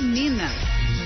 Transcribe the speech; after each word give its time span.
Minas. 0.00 0.52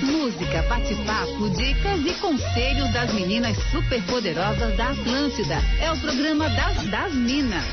Música, 0.01 0.63
bate-papo, 0.63 1.49
dicas 1.51 1.99
e 2.05 2.13
conselhos 2.19 2.91
das 2.91 3.13
meninas 3.13 3.57
superpoderosas 3.71 4.75
da 4.77 4.89
Atlântida. 4.89 5.57
É 5.79 5.91
o 5.91 5.97
programa 5.97 6.49
das, 6.49 6.83
das 6.87 7.13
Minas. 7.13 7.65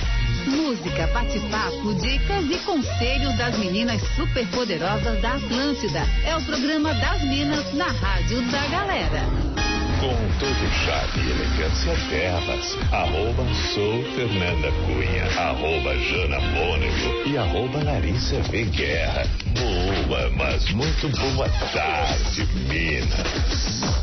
Música, 0.46 1.06
bate-papo, 1.08 1.94
dicas 1.94 2.44
e 2.50 2.58
conselhos 2.64 3.36
das 3.36 3.56
meninas 3.58 4.00
superpoderosas 4.16 5.20
da 5.20 5.34
Atlântida. 5.34 6.02
É 6.24 6.36
o 6.36 6.42
programa 6.42 6.92
das 6.94 7.22
Minas 7.22 7.72
na 7.74 7.86
Rádio 7.86 8.42
da 8.50 8.66
Galera 8.68 9.71
com 10.02 10.38
todo 10.40 10.70
charme 10.84 11.22
e 11.22 11.30
elegância 11.30 11.94
delas. 12.10 12.76
Arroba 12.90 13.44
sou 13.72 14.02
Fernanda 14.16 14.72
Cunha, 14.84 15.24
arroba 15.40 15.96
Jana 15.96 16.40
Mônico 16.40 17.28
e 17.28 17.38
arroba 17.38 17.84
Larissa 17.84 18.40
V. 18.50 18.64
Guerra. 18.64 19.24
Boa, 19.54 20.28
mas 20.30 20.72
muito 20.72 21.08
boa 21.08 21.48
tarde, 21.72 22.44
Minas. 22.68 24.01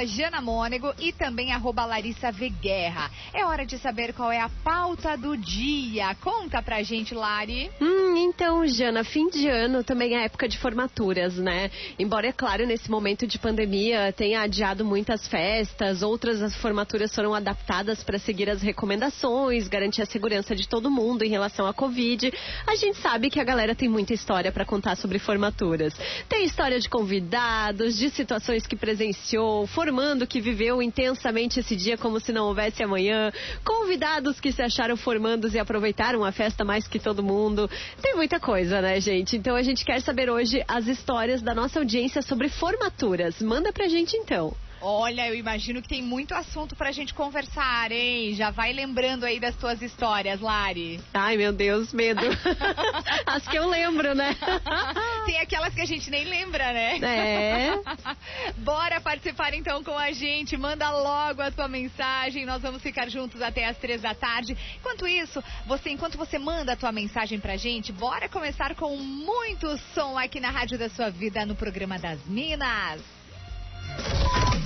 e 1.00 1.12
também 1.14 1.52
arroba 1.52 1.86
Larissa 1.86 2.32
Veguerra. 2.32 3.10
É 3.34 3.46
hora 3.46 3.66
de 3.66 3.78
saber 3.78 4.14
qual 4.14 4.32
é 4.32 4.40
a 4.40 4.50
pauta 4.64 5.18
do 5.18 5.38
dia. 5.38 6.16
Conta 6.16 6.62
pra 6.62 6.84
gente, 6.84 7.14
Lari. 7.14 7.70
Hum, 7.82 8.16
então, 8.18 8.66
Jana, 8.68 9.04
fim 9.04 9.30
de 9.30 9.48
ano 9.48 9.84
também 9.84 10.16
é 10.16 10.26
época 10.26 10.48
de 10.48 10.58
formaturas, 10.58 11.36
né? 11.36 11.70
Embora, 11.98 12.28
é 12.28 12.32
claro, 12.32 12.66
nesse 12.66 12.90
momento 12.90 13.26
de 13.26 13.40
pandemia 13.40 14.14
tenha 14.14 14.42
adiado 14.42 14.86
muitas 14.86 15.28
festas, 15.28 16.02
outras 16.02 16.42
as 16.42 16.56
formaturas 16.56 17.14
foram 17.14 17.34
adaptadas 17.34 18.04
para 18.04 18.20
seguir 18.20 18.50
as 18.50 18.62
recomendações, 18.62 19.68
garantir 19.68 20.02
a 20.02 20.06
segurança 20.06 20.56
de 20.56 20.68
todo 20.68 20.92
mundo 20.92 21.24
em 21.24 21.30
relação 21.30 21.66
à 21.66 21.74
Covid. 21.74 22.34
A 22.68 22.76
gente 22.76 22.98
sabe 23.00 23.30
que 23.30 23.40
a 23.40 23.44
galera 23.44 23.76
tem 23.76 23.90
muita 23.90 24.14
história 24.14 24.52
para 24.52 24.66
contar 24.74 24.96
sobre 24.96 25.20
formaturas. 25.20 25.94
Tem 26.28 26.46
história 26.46 26.80
de 26.80 26.90
convidados, 26.90 27.96
de 27.96 28.10
situações 28.10 28.66
que 28.66 28.76
presenciou, 28.76 29.68
formando 29.68 30.26
que 30.26 30.42
viveu 30.42 30.82
intensamente 30.82 31.60
esse 31.60 31.76
dia 31.76 31.96
como 31.96 32.20
se 32.20 32.32
não 32.32 32.48
houvesse 32.48 32.82
amanhã, 32.82 33.32
convidados 33.64 34.40
que 34.40 34.52
se 34.52 34.64
acharam 34.64 34.98
formandos 34.98 35.54
e 35.54 35.60
aproveitaram 35.60 36.26
a 36.26 36.32
festa 36.32 36.66
mais 36.66 36.88
que 36.88 36.98
todo 36.98 37.22
mundo. 37.22 37.70
Tem 38.02 38.16
muita 38.16 38.40
coisa, 38.40 38.82
né, 38.82 39.00
gente? 39.00 39.38
Então 39.38 39.56
a 39.56 39.62
gente 39.62 39.86
quer 39.86 40.02
saber 40.02 40.28
hoje 40.28 40.64
as 40.68 40.88
histórias 40.88 41.40
da 41.44 41.54
nossa 41.54 41.78
audiência 41.78 42.24
sobre 42.24 42.50
formaturas. 42.50 43.40
Manda 43.44 43.72
pra 43.72 43.88
gente 43.88 44.18
então. 44.18 44.56
Olha, 44.86 45.30
eu 45.30 45.34
imagino 45.34 45.82
que 45.82 45.88
tem 45.88 46.02
muito 46.02 46.36
assunto 46.36 46.76
pra 46.76 46.92
gente 46.92 47.14
conversar, 47.14 47.90
hein? 47.90 48.34
Já 48.34 48.52
vai 48.52 48.74
lembrando 48.74 49.24
aí 49.24 49.40
das 49.40 49.56
tuas 49.56 49.82
histórias, 49.82 50.42
Lari. 50.42 51.00
Ai, 51.14 51.38
meu 51.38 51.54
Deus, 51.54 51.94
medo. 51.94 52.20
As 53.26 53.48
que 53.48 53.58
eu 53.58 53.66
lembro, 53.66 54.14
né? 54.14 54.36
tem 55.26 55.40
aquelas 55.40 55.74
que 55.74 55.80
a 55.80 55.86
gente 55.86 56.10
nem 56.10 56.26
lembra, 56.26 56.74
né? 56.74 57.00
É. 57.02 57.80
Bora 58.60 59.00
participar 59.00 59.54
então 59.54 59.82
com 59.86 59.98
a 59.98 60.12
gente. 60.12 60.58
Manda 60.58 60.92
logo 60.92 61.42
a 61.42 61.50
tua 61.50 61.70
mensagem. 61.70 62.46
Nós 62.46 62.62
vamos 62.62 62.82
ficar 62.82 63.10
juntos 63.10 63.42
até 63.42 63.66
as 63.66 63.78
três 63.78 64.02
da 64.02 64.14
tarde. 64.14 64.58
Enquanto 64.80 65.08
isso, 65.08 65.42
você, 65.66 65.92
enquanto 65.92 66.18
você 66.18 66.38
manda 66.38 66.74
a 66.74 66.76
tua 66.76 66.92
mensagem 66.92 67.40
pra 67.40 67.56
gente, 67.56 67.94
bora 67.94 68.28
começar 68.28 68.76
com 68.76 68.98
muito 68.98 69.78
som 69.94 70.18
aqui 70.18 70.42
na 70.42 70.50
Rádio 70.50 70.78
da 70.78 70.90
Sua 70.90 71.10
Vida 71.10 71.46
no 71.46 71.56
programa 71.56 71.98
das 71.98 72.20
Minas. 72.26 73.23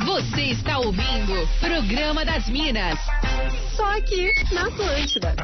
Você 0.06 0.42
está 0.52 0.80
ouvindo 0.80 1.48
Programa 1.60 2.26
das 2.26 2.48
Minas. 2.50 3.00
Só 3.75 3.98
aqui 3.98 4.31
na 4.51 4.68
Atlântida. 4.68 5.36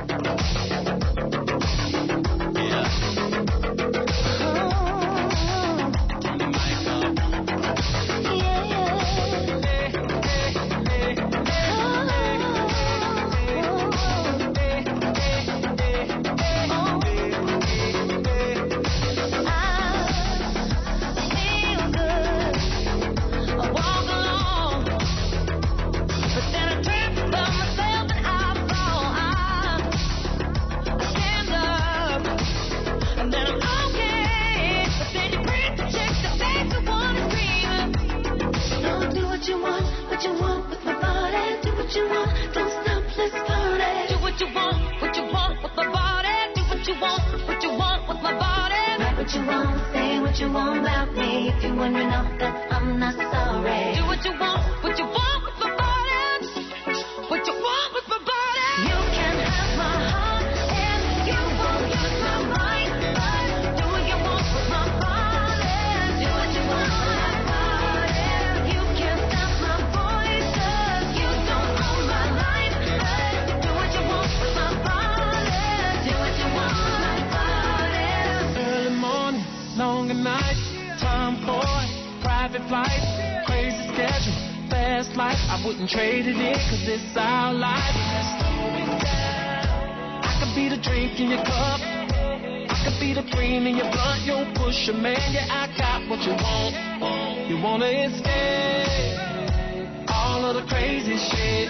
scared. 98.20 100.10
All 100.10 100.46
of 100.46 100.56
the 100.56 100.66
crazy 100.70 101.18
shit. 101.18 101.70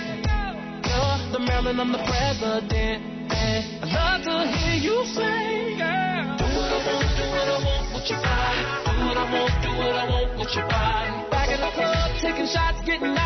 You're 0.85 1.17
the 1.31 1.39
Maryland, 1.39 1.79
I'm 1.81 1.91
the 1.91 2.03
president. 2.03 3.31
I 3.31 3.85
love 3.87 4.23
to 4.23 4.47
hear 4.51 4.75
you 4.79 5.05
say, 5.15 5.77
girl. 5.77 6.37
Do 6.37 6.45
what 6.45 6.71
I 6.71 6.79
want, 6.85 7.07
do 7.17 7.25
what 7.31 7.47
I 7.47 7.57
want 7.63 7.93
with 7.93 8.09
your 8.09 8.21
body. 8.21 8.63
Do 8.85 8.91
what 9.05 9.17
I 9.17 9.25
want, 9.33 9.53
do 9.63 9.69
what 9.77 9.95
I 9.95 10.05
want 10.09 10.39
with 10.39 10.55
your 10.55 10.67
body. 10.67 11.29
Back 11.31 11.49
in 11.49 11.59
the 11.59 11.71
club, 11.71 12.11
taking 12.21 12.47
shots, 12.47 12.81
getting 12.85 13.17
out. 13.17 13.22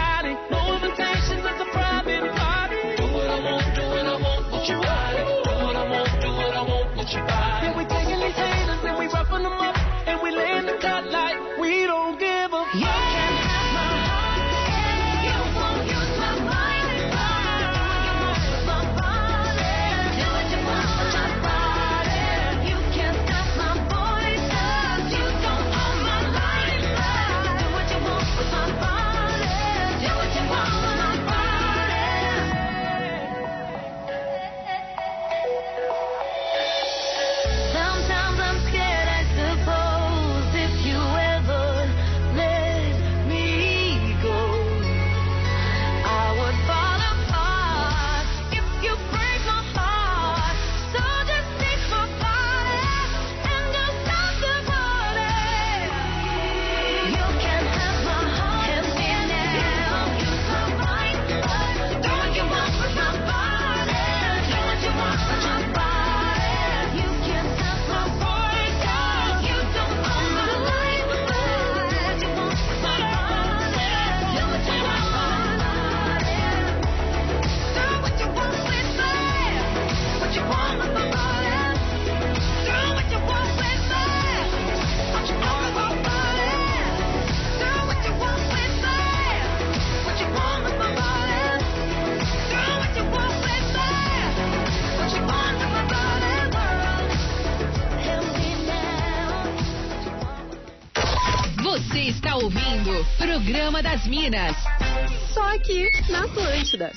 Uma 103.78 103.84
das 103.84 104.08
Minas. 104.08 104.58
Só 105.36 105.54
aqui 105.54 105.88
na 106.10 106.24
Atlântida. 106.24 106.92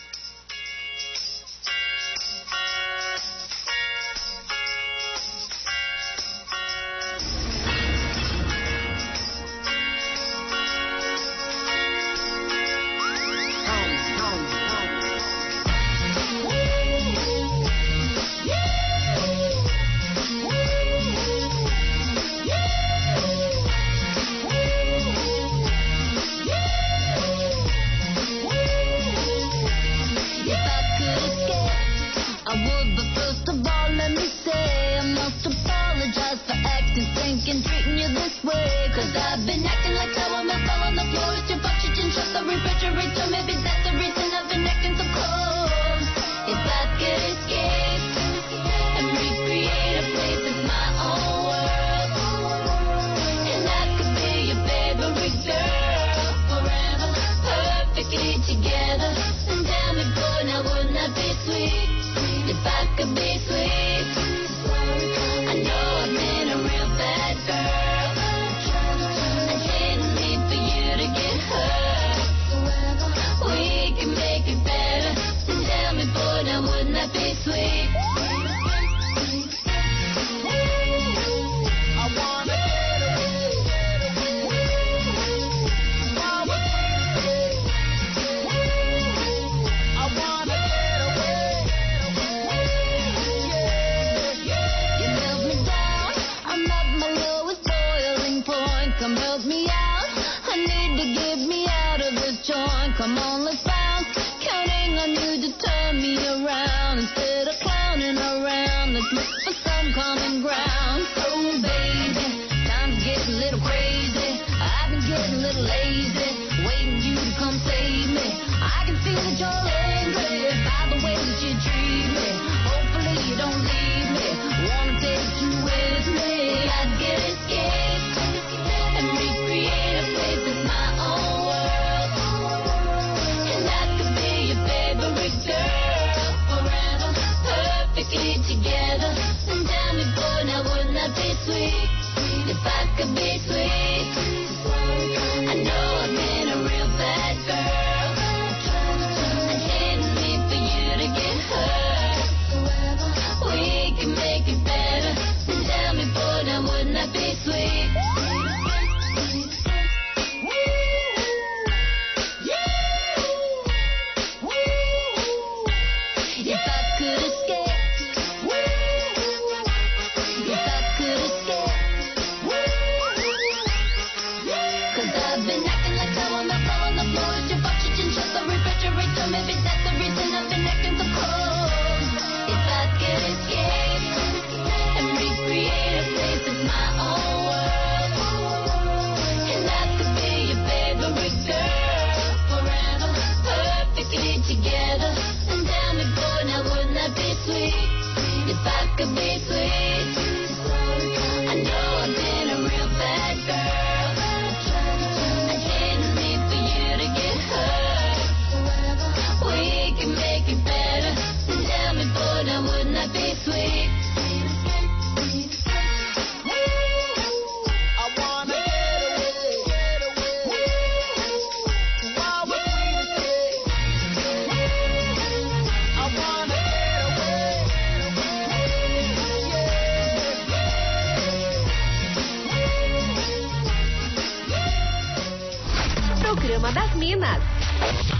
programa 236.60 236.72
das 236.72 236.94
Minas. 236.94 237.42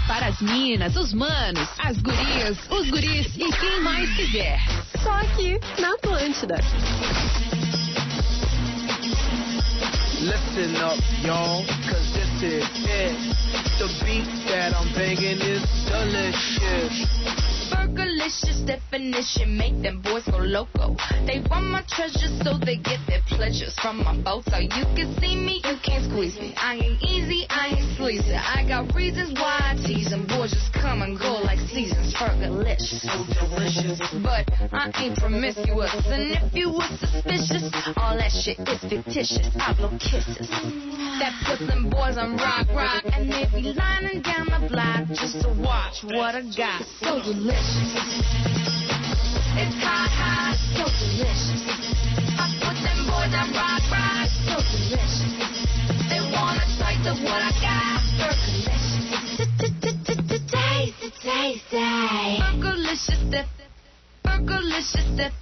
Para 0.07 0.27
as 0.27 0.41
minas, 0.41 0.95
os 0.95 1.13
manos, 1.13 1.67
as 1.77 1.97
gurias, 1.97 2.57
os 2.69 2.89
guris 2.89 3.27
e 3.37 3.51
quem 3.51 3.79
mais 3.81 4.09
quiser. 4.15 4.59
Só 5.01 5.11
aqui 5.11 5.59
na 5.79 5.93
Atlântida. 5.93 6.55
Listen 10.21 10.75
up, 10.83 11.01
y'all, 11.23 11.65
cause 11.87 12.13
this 12.13 12.43
is 12.43 12.63
it. 12.85 13.15
The 13.79 13.87
beat 14.05 14.27
that 14.49 14.73
I'm 14.75 14.91
banging 14.93 15.41
is 15.41 15.61
delicious. 15.85 17.30
Burgerlicious 18.21 18.67
definition 18.67 19.57
make 19.57 19.81
them 19.81 19.99
boys 19.99 20.23
go 20.25 20.37
loco. 20.37 20.95
They 21.25 21.41
want 21.49 21.65
my 21.65 21.81
treasures 21.89 22.37
so 22.43 22.53
they 22.63 22.77
get 22.77 22.99
their 23.07 23.21
pleasures 23.27 23.73
from 23.81 24.03
my 24.03 24.15
boat. 24.21 24.43
So 24.45 24.59
you 24.59 24.85
can 24.93 25.17
see 25.19 25.35
me, 25.35 25.61
you 25.65 25.75
can't 25.83 26.05
squeeze 26.05 26.37
me. 26.37 26.53
I 26.55 26.75
ain't 26.75 27.01
easy, 27.01 27.47
I 27.49 27.73
ain't 27.73 27.97
sleazy. 27.97 28.35
I 28.35 28.63
got 28.67 28.93
reasons 28.93 29.33
why 29.33 29.73
I 29.73 29.87
tease 29.87 30.11
them. 30.11 30.27
Boys 30.27 30.51
just 30.51 30.71
come 30.71 31.01
and 31.01 31.17
go 31.17 31.41
like 31.41 31.57
seasons. 31.73 32.13
Burgerlicious, 32.13 33.01
so 33.01 33.25
delicious. 33.25 33.97
But 34.21 34.45
I 34.71 34.91
ain't 35.01 35.17
promiscuous. 35.17 35.89
And 36.05 36.37
if 36.37 36.53
you 36.53 36.69
was 36.69 36.93
suspicious, 36.99 37.73
all 37.97 38.17
that 38.17 38.29
shit 38.29 38.59
is 38.69 38.81
fictitious. 38.85 39.49
I 39.57 39.73
blow 39.73 39.97
kisses. 39.97 40.45
That 41.17 41.33
puts 41.45 41.65
them 41.65 41.89
boys 41.89 42.17
on 42.17 42.37
rock, 42.37 42.69
rock. 42.69 43.03
And 43.13 43.31
they 43.31 43.49
be 43.49 43.73
lining 43.73 44.21
down 44.21 44.45
the 44.45 44.69
block 44.69 45.07
just 45.09 45.41
to 45.41 45.49
watch 45.57 46.03
what 46.03 46.35
I 46.35 46.45
got. 46.55 46.85
So 47.01 47.17
delicious. 47.17 48.10
It's 48.11 49.79
hot, 49.79 50.11
hot, 50.11 50.59
so 50.75 50.83
delicious. 50.83 51.63
I 52.35 52.43
put 52.59 52.75
them 52.83 53.07
boys 53.07 53.31
on 53.31 53.55
rock, 53.55 53.79
rock, 53.87 54.27
so 54.47 54.59
delicious. 54.67 55.31
They 56.11 56.19
wanna 56.19 56.67
taste 56.75 57.07
of 57.07 57.23
what 57.23 57.39
I 57.39 57.55
got. 57.63 58.03
Burgerlicious. 58.19 58.99
Taste, 60.51 60.99
taste, 61.21 61.63
taste. 61.71 62.43
Burgerlicious, 62.43 63.21
dip. 63.31 63.47
Burgerlicious, 64.25 65.07
dip. 65.17 65.39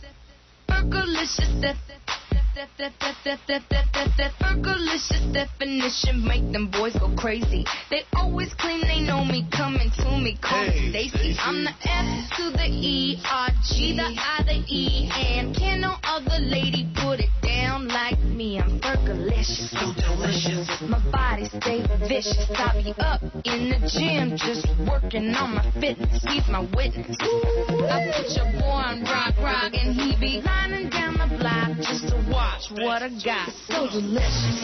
Burgerlicious 4.41 5.31
definition 5.31 6.27
make 6.27 6.51
them 6.51 6.69
boys 6.69 6.93
go 6.99 7.09
crazy. 7.15 7.63
They 7.89 8.01
always 8.17 8.53
claim 8.55 8.81
they 8.81 8.99
know 8.99 9.23
me, 9.23 9.47
coming 9.49 9.89
to 9.95 10.17
me, 10.17 10.37
call 10.41 10.67
me 10.67 10.89
Stacy. 10.89 11.37
I'm 11.39 11.63
the 11.63 11.71
F 11.71 12.29
to 12.35 12.51
the 12.51 12.65
E, 12.67 13.21
R 13.23 13.49
G, 13.63 13.95
the 13.95 14.03
I, 14.03 14.43
the 14.43 14.61
E, 14.67 15.09
and 15.15 15.55
can 15.55 15.79
no 15.79 15.95
other 16.03 16.39
lady 16.39 16.85
put 16.95 17.21
it 17.21 17.29
down 17.41 17.87
like 17.87 18.19
me? 18.19 18.59
I'm 18.59 18.81
Burgerlicious, 18.81 19.69
so 19.69 19.93
delicious. 19.95 20.67
My 20.81 20.99
body 21.11 21.45
stay 21.45 21.81
vicious. 22.09 22.51
I 22.55 22.73
be 22.83 22.93
up 22.99 23.21
in 23.45 23.69
the 23.69 23.79
gym, 23.87 24.35
just 24.35 24.67
working 24.85 25.33
on 25.33 25.55
my 25.55 25.71
fitness. 25.79 26.21
He's 26.27 26.47
my 26.49 26.67
witness. 26.75 27.15
I 27.21 28.11
put 28.17 28.35
your 28.35 28.51
boy 28.59 28.83
on 28.83 29.03
rock, 29.03 29.37
rock, 29.39 29.73
and 29.73 29.95
he 29.95 30.15
be 30.19 30.41
lining 30.41 30.89
down 30.89 31.13
the 31.13 31.37
block 31.37 31.77
just 31.77 32.09
to 32.09 32.15
watch 32.29 32.48
what 32.71 33.03
I 33.03 33.09
got. 33.09 33.49
So 33.67 33.87
delicious. 33.89 34.59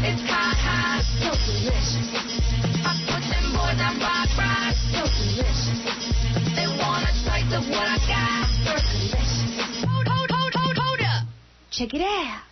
It's 0.00 0.22
hot, 0.28 0.56
hot, 0.56 1.04
so 1.20 1.30
delicious. 1.46 2.08
I 2.84 2.92
put 3.06 3.22
them 3.28 3.46
boys 3.52 3.80
on 3.80 3.98
rock, 3.98 4.30
rock, 4.38 4.74
so 4.92 5.02
delicious. 5.04 5.80
They 6.54 6.66
wanna 6.78 7.12
taste 7.24 7.52
of 7.54 7.64
what 7.68 7.86
I 7.86 7.98
got. 8.06 8.46
Burgerlicious. 8.64 9.84
Hold, 9.84 10.08
hold, 10.08 10.30
hold, 10.30 10.54
hold, 10.54 10.76
hold 10.78 11.00
up. 11.00 11.28
Check 11.70 11.94
it 11.94 12.02
out. 12.02 12.47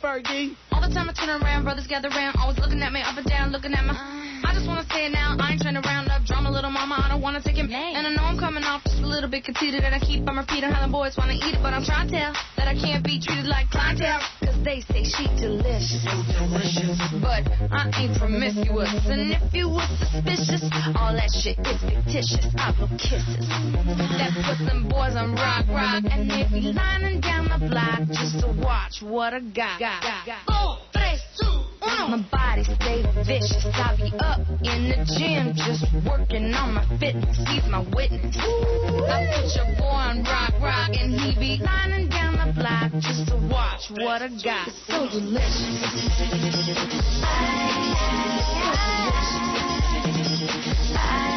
Fergie. 0.00 0.56
All 0.72 0.80
the 0.80 0.92
time 0.94 1.08
I 1.08 1.12
turn 1.12 1.42
around, 1.42 1.64
brothers 1.64 1.86
gather 1.86 2.08
around, 2.08 2.36
always 2.40 2.58
looking 2.58 2.82
at 2.82 2.92
me 2.92 3.02
up 3.02 3.16
and 3.16 3.26
down, 3.26 3.50
looking 3.50 3.72
at 3.72 3.84
my. 3.84 3.94
I 4.44 4.54
just 4.54 4.66
wanna 4.66 4.86
say 4.90 5.06
it 5.06 5.12
now, 5.12 5.36
I 5.38 5.52
ain't 5.52 5.60
trying 5.62 5.74
to 5.74 5.80
round 5.80 6.07
up 6.07 6.07
drama, 6.07 6.07
little 6.58 6.72
mama, 6.72 6.98
I 6.98 7.08
don't 7.08 7.22
wanna 7.22 7.40
take 7.40 7.56
it. 7.56 7.70
And 7.70 8.02
I 8.04 8.10
know 8.10 8.24
I'm 8.24 8.36
coming 8.36 8.64
off 8.64 8.82
just 8.82 8.98
a 8.98 9.06
little 9.06 9.30
bit 9.30 9.44
conceited, 9.44 9.84
and 9.84 9.94
I 9.94 10.00
keep 10.00 10.26
on 10.28 10.36
repeating 10.36 10.70
how 10.70 10.84
the 10.84 10.90
boys 10.90 11.14
wanna 11.16 11.34
eat 11.34 11.54
it, 11.54 11.62
but 11.62 11.72
I'm 11.72 11.84
trying 11.84 12.10
to 12.10 12.18
tell 12.18 12.32
that 12.56 12.66
I 12.66 12.74
can't 12.74 13.04
be 13.04 13.20
treated 13.22 13.46
like 13.46 13.70
clientele, 13.70 14.18
cause 14.42 14.58
they 14.64 14.80
say 14.90 15.06
she 15.06 15.30
delicious. 15.38 16.02
But 17.22 17.46
I 17.70 17.94
ain't 18.02 18.18
promiscuous, 18.18 18.90
and 19.06 19.38
if 19.38 19.54
you 19.54 19.68
was 19.70 19.86
suspicious, 20.02 20.66
all 20.98 21.14
that 21.14 21.30
shit 21.30 21.62
is 21.62 21.78
fictitious. 21.78 22.50
I 22.58 22.74
blow 22.74 22.90
kisses. 22.98 23.46
That 24.18 24.34
puts 24.42 24.58
them 24.66 24.88
boys 24.90 25.14
on 25.14 25.38
rock, 25.38 25.70
rock, 25.70 26.02
and 26.10 26.28
they 26.28 26.42
be 26.50 26.74
lining 26.74 27.20
down 27.20 27.46
the 27.54 27.70
block 27.70 28.02
just 28.10 28.42
to 28.42 28.50
watch 28.50 28.98
what 29.00 29.32
I 29.32 29.40
got. 29.54 29.78
Four, 30.50 30.78
tres, 30.90 31.22
two. 31.38 31.57
My 32.08 32.16
body 32.32 32.64
stay 32.64 33.02
vicious. 33.26 33.66
I 33.66 33.94
be 33.96 34.10
up 34.20 34.40
in 34.64 34.88
the 34.88 34.96
gym 35.18 35.52
just 35.54 35.84
working 36.08 36.54
on 36.54 36.72
my 36.72 36.84
fitness. 36.98 37.36
He's 37.36 37.68
my 37.68 37.84
witness. 37.94 38.34
I 38.38 39.28
put 39.28 39.54
your 39.54 39.76
boy 39.76 39.92
on 39.92 40.22
rock, 40.24 40.54
rock, 40.58 40.90
and 40.98 41.20
he 41.20 41.34
be 41.38 41.62
lining 41.62 42.08
down 42.08 42.38
the 42.38 42.52
block 42.58 42.92
just 43.02 43.28
to 43.28 43.36
watch 43.52 43.90
what 43.90 44.22
I 44.22 44.28
got. 44.42 44.70
So 44.86 45.06
delicious. 45.10 46.08
to 50.88 51.27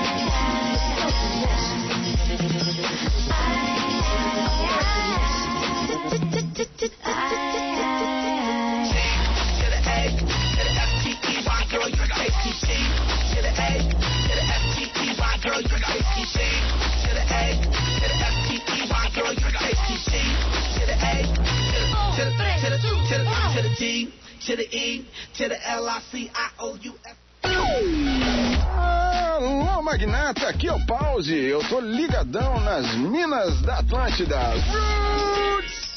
to 22.82 24.76
E, 24.76 25.06
C 25.34 25.46
I 25.46 26.50
O 26.60 26.74
U. 26.74 26.96
Alô, 28.78 29.82
magnata, 29.82 30.48
aqui 30.48 30.68
é 30.68 30.74
o 30.74 30.86
Pause. 30.86 31.36
Eu 31.36 31.64
tô 31.68 31.80
ligadão 31.80 32.60
nas 32.62 32.96
minas 32.96 33.62
da 33.62 33.80
Atlântida. 33.80 34.38
Roots! 34.38 35.91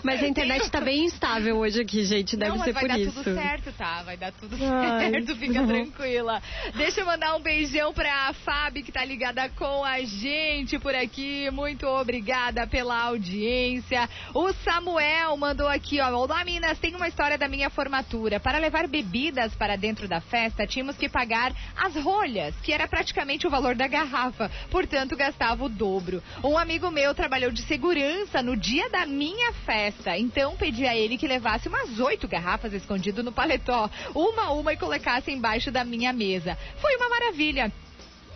Mas 0.03 0.23
a 0.23 0.29
internet 0.29 0.71
tá 0.71 0.81
bem 0.81 1.05
instável 1.05 1.57
hoje 1.57 1.81
aqui, 1.81 2.05
gente. 2.05 2.37
Deve 2.37 2.57
não, 2.57 2.65
ser 2.65 2.73
mas 2.73 2.75
vai 2.75 2.83
por 2.83 2.89
dar 2.89 3.01
isso. 3.01 3.13
tudo 3.13 3.35
certo, 3.35 3.73
tá? 3.73 4.03
Vai 4.03 4.17
dar 4.17 4.33
tudo 4.33 4.57
Ai. 4.61 5.11
certo, 5.11 5.37
fica 5.37 5.63
tranquila. 5.67 6.43
Deixa 6.77 7.01
eu 7.01 7.07
mandar 7.07 7.35
um 7.35 7.41
beijão 7.41 7.93
pra 7.93 8.33
Fábio, 8.45 8.85
que 8.85 8.93
tá 8.93 9.05
ligada 9.05 9.49
com 9.51 9.85
a 9.85 10.01
gente 10.03 10.79
por 10.79 10.95
aqui. 10.95 11.51
Muito 11.51 11.87
obrigada 11.87 12.67
pela 12.67 13.01
audiência. 13.03 14.09
O 14.39 14.53
Samuel 14.53 15.35
mandou 15.39 15.67
aqui, 15.67 15.99
ó. 15.99 16.15
Olá, 16.15 16.45
Minas, 16.45 16.79
tem 16.79 16.95
uma 16.95 17.09
história 17.09 17.39
da 17.39 17.49
minha 17.49 17.71
formatura. 17.71 18.39
Para 18.39 18.59
levar 18.59 18.87
bebidas 18.87 19.55
para 19.55 19.77
dentro 19.77 20.07
da 20.07 20.21
festa, 20.21 20.67
tínhamos 20.67 20.99
que 20.99 21.09
pagar 21.09 21.55
as 21.75 21.97
rolhas, 21.97 22.55
que 22.57 22.71
era 22.71 22.87
praticamente 22.87 23.47
o 23.47 23.51
valor 23.51 23.75
da 23.75 23.89
garrafa. 23.89 24.51
Portanto, 24.71 25.17
gastava 25.17 25.65
o 25.65 25.71
dobro. 25.71 26.23
Um 26.45 26.59
amigo 26.59 26.91
meu 26.91 27.15
trabalhou 27.15 27.51
de 27.51 27.63
segurança 27.63 28.43
no 28.43 28.55
dia 28.55 28.91
da 28.91 29.07
minha 29.07 29.55
festa. 29.65 30.19
Então, 30.19 30.55
pedi 30.55 30.87
a 30.87 30.95
ele 30.95 31.17
que 31.17 31.27
levasse 31.27 31.67
umas 31.67 31.99
oito 31.99 32.29
garrafas 32.29 32.75
escondido 32.75 33.23
no 33.23 33.33
paletó. 33.33 33.89
Uma 34.15 34.49
a 34.49 34.53
uma 34.53 34.75
e 34.75 34.77
colocasse 34.77 35.33
embaixo 35.33 35.71
da 35.71 35.83
minha 35.83 36.13
mesa. 36.13 36.59
Foi 36.79 36.95
uma 36.97 37.09
maravilha. 37.09 37.73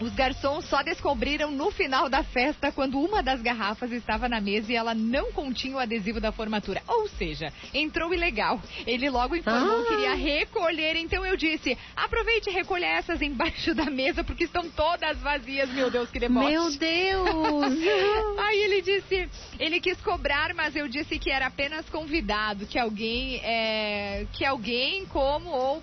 Os 0.01 0.15
garçons 0.15 0.65
só 0.65 0.83
descobriram 0.83 1.51
no 1.51 1.71
final 1.71 2.09
da 2.09 2.25
festa 2.25 2.73
quando 2.73 2.99
uma 2.99 3.23
das 3.23 3.43
garrafas 3.43 3.93
estava 3.93 4.29
na 4.29 4.41
mesa 4.41 4.73
e 4.73 4.77
ela 4.77 4.95
não 4.95 5.31
continha 5.33 5.77
o 5.77 5.79
adesivo 5.79 6.19
da 6.19 6.33
formatura. 6.33 6.83
Ou 6.89 7.07
seja, 7.09 7.53
entrou 7.75 8.15
ilegal. 8.15 8.61
Ele 8.87 9.11
logo 9.11 9.37
informou 9.37 9.83
Ah. 9.83 9.85
que 9.87 9.95
iria 9.95 10.15
recolher, 10.15 10.97
então 10.97 11.25
eu 11.25 11.37
disse: 11.37 11.77
aproveite 11.95 12.49
e 12.49 12.53
recolha 12.53 12.87
essas 12.87 13.21
embaixo 13.21 13.75
da 13.75 13.91
mesa 13.91 14.25
porque 14.25 14.45
estão 14.45 14.71
todas 14.71 15.19
vazias. 15.19 15.69
Meu 15.71 15.91
Deus, 15.91 16.11
que 16.11 16.19
deboche. 16.19 16.49
Meu 16.49 16.71
Deus! 16.71 17.75
Aí 18.41 18.59
ele 18.63 18.83
disse, 18.83 19.29
ele 19.59 19.81
quis 19.81 20.01
cobrar, 20.01 20.55
mas 20.55 20.75
eu 20.75 20.89
disse 20.89 21.19
que 21.19 21.31
era 21.31 21.47
apenas 21.47 21.89
convidado, 21.91 22.67
que 22.67 22.79
alguém, 22.79 23.37
é, 23.45 24.27
que 24.33 24.45
alguém 24.45 25.05
como 25.07 25.51
ou 25.51 25.83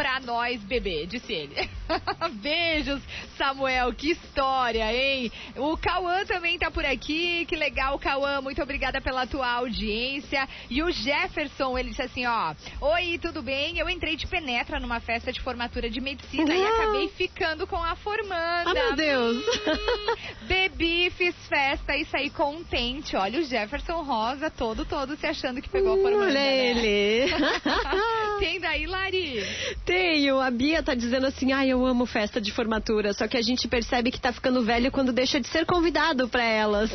pra 0.00 0.18
nós 0.20 0.58
beber, 0.64 1.06
disse 1.06 1.30
ele. 1.30 1.68
Beijos, 2.40 3.02
Samuel, 3.36 3.92
que 3.92 4.12
história, 4.12 4.90
hein? 4.94 5.30
O 5.56 5.76
Cauã 5.76 6.24
também 6.24 6.58
tá 6.58 6.70
por 6.70 6.86
aqui, 6.86 7.44
que 7.44 7.54
legal, 7.54 7.98
Cauã, 7.98 8.40
muito 8.40 8.62
obrigada 8.62 8.98
pela 9.02 9.26
tua 9.26 9.46
audiência. 9.46 10.48
E 10.70 10.82
o 10.82 10.90
Jefferson, 10.90 11.76
ele 11.76 11.90
disse 11.90 12.00
assim, 12.00 12.24
ó, 12.24 12.54
Oi, 12.80 13.18
tudo 13.20 13.42
bem? 13.42 13.76
Eu 13.76 13.90
entrei 13.90 14.16
de 14.16 14.26
penetra 14.26 14.80
numa 14.80 15.00
festa 15.00 15.30
de 15.30 15.40
formatura 15.42 15.90
de 15.90 16.00
medicina 16.00 16.54
e 16.54 16.62
Ah. 16.62 16.68
acabei 16.68 17.08
ficando 17.08 17.66
com 17.66 17.76
a 17.76 17.94
formanda. 17.96 18.70
Ah, 18.70 18.72
meu 18.72 18.96
Deus! 18.96 19.36
Hum, 19.36 20.14
bebi, 20.46 21.10
fiz 21.10 21.34
festa 21.46 21.94
e 21.94 22.06
saí 22.06 22.30
contente. 22.30 23.14
Olha 23.16 23.38
o 23.38 23.42
Jefferson 23.44 24.00
Rosa 24.02 24.50
todo, 24.50 24.86
todo 24.86 25.14
se 25.16 25.26
achando 25.26 25.60
que 25.60 25.68
pegou 25.68 25.92
a 25.92 25.96
formanda. 25.96 26.24
Olha 26.24 26.32
né? 26.32 26.70
ele! 26.70 27.32
Tem 28.40 28.58
daí, 28.58 28.86
Lari? 28.86 29.44
Tenho. 29.90 30.38
A 30.38 30.52
Bia 30.52 30.84
tá 30.84 30.94
dizendo 30.94 31.26
assim: 31.26 31.50
ai, 31.50 31.68
eu 31.68 31.84
amo 31.84 32.06
festa 32.06 32.40
de 32.40 32.52
formatura. 32.52 33.12
Só 33.12 33.26
que 33.26 33.36
a 33.36 33.42
gente 33.42 33.66
percebe 33.66 34.12
que 34.12 34.20
tá 34.20 34.32
ficando 34.32 34.62
velho 34.62 34.92
quando 34.92 35.12
deixa 35.12 35.40
de 35.40 35.48
ser 35.48 35.66
convidado 35.66 36.28
pra 36.28 36.44
elas. 36.44 36.92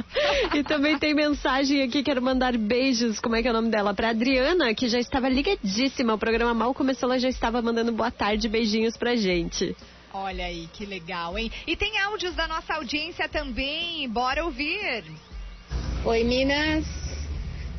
e 0.56 0.64
também 0.64 0.98
tem 0.98 1.12
mensagem 1.12 1.82
aqui, 1.82 2.02
quero 2.02 2.22
mandar 2.22 2.56
beijos. 2.56 3.20
Como 3.20 3.36
é 3.36 3.42
que 3.42 3.48
é 3.48 3.50
o 3.50 3.54
nome 3.54 3.68
dela? 3.68 3.92
Pra 3.92 4.08
Adriana, 4.08 4.72
que 4.72 4.88
já 4.88 4.98
estava 4.98 5.28
ligadíssima. 5.28 6.14
O 6.14 6.18
programa 6.18 6.54
mal 6.54 6.72
começou, 6.72 7.10
ela 7.10 7.18
já 7.18 7.28
estava 7.28 7.60
mandando 7.60 7.92
boa 7.92 8.10
tarde, 8.10 8.48
beijinhos 8.48 8.96
pra 8.96 9.14
gente. 9.14 9.76
Olha 10.14 10.46
aí, 10.46 10.70
que 10.72 10.86
legal, 10.86 11.36
hein? 11.36 11.52
E 11.66 11.76
tem 11.76 11.98
áudios 11.98 12.34
da 12.34 12.48
nossa 12.48 12.76
audiência 12.76 13.28
também. 13.28 14.08
Bora 14.08 14.42
ouvir. 14.42 15.04
Oi, 16.02 16.24
Minas. 16.24 16.86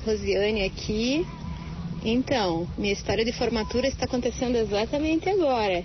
Rosiane 0.05 0.63
aqui. 0.63 1.25
Então, 2.03 2.65
minha 2.77 2.93
história 2.93 3.25
de 3.25 3.33
formatura 3.33 3.87
está 3.87 4.05
acontecendo 4.05 4.55
exatamente 4.55 5.27
agora. 5.29 5.83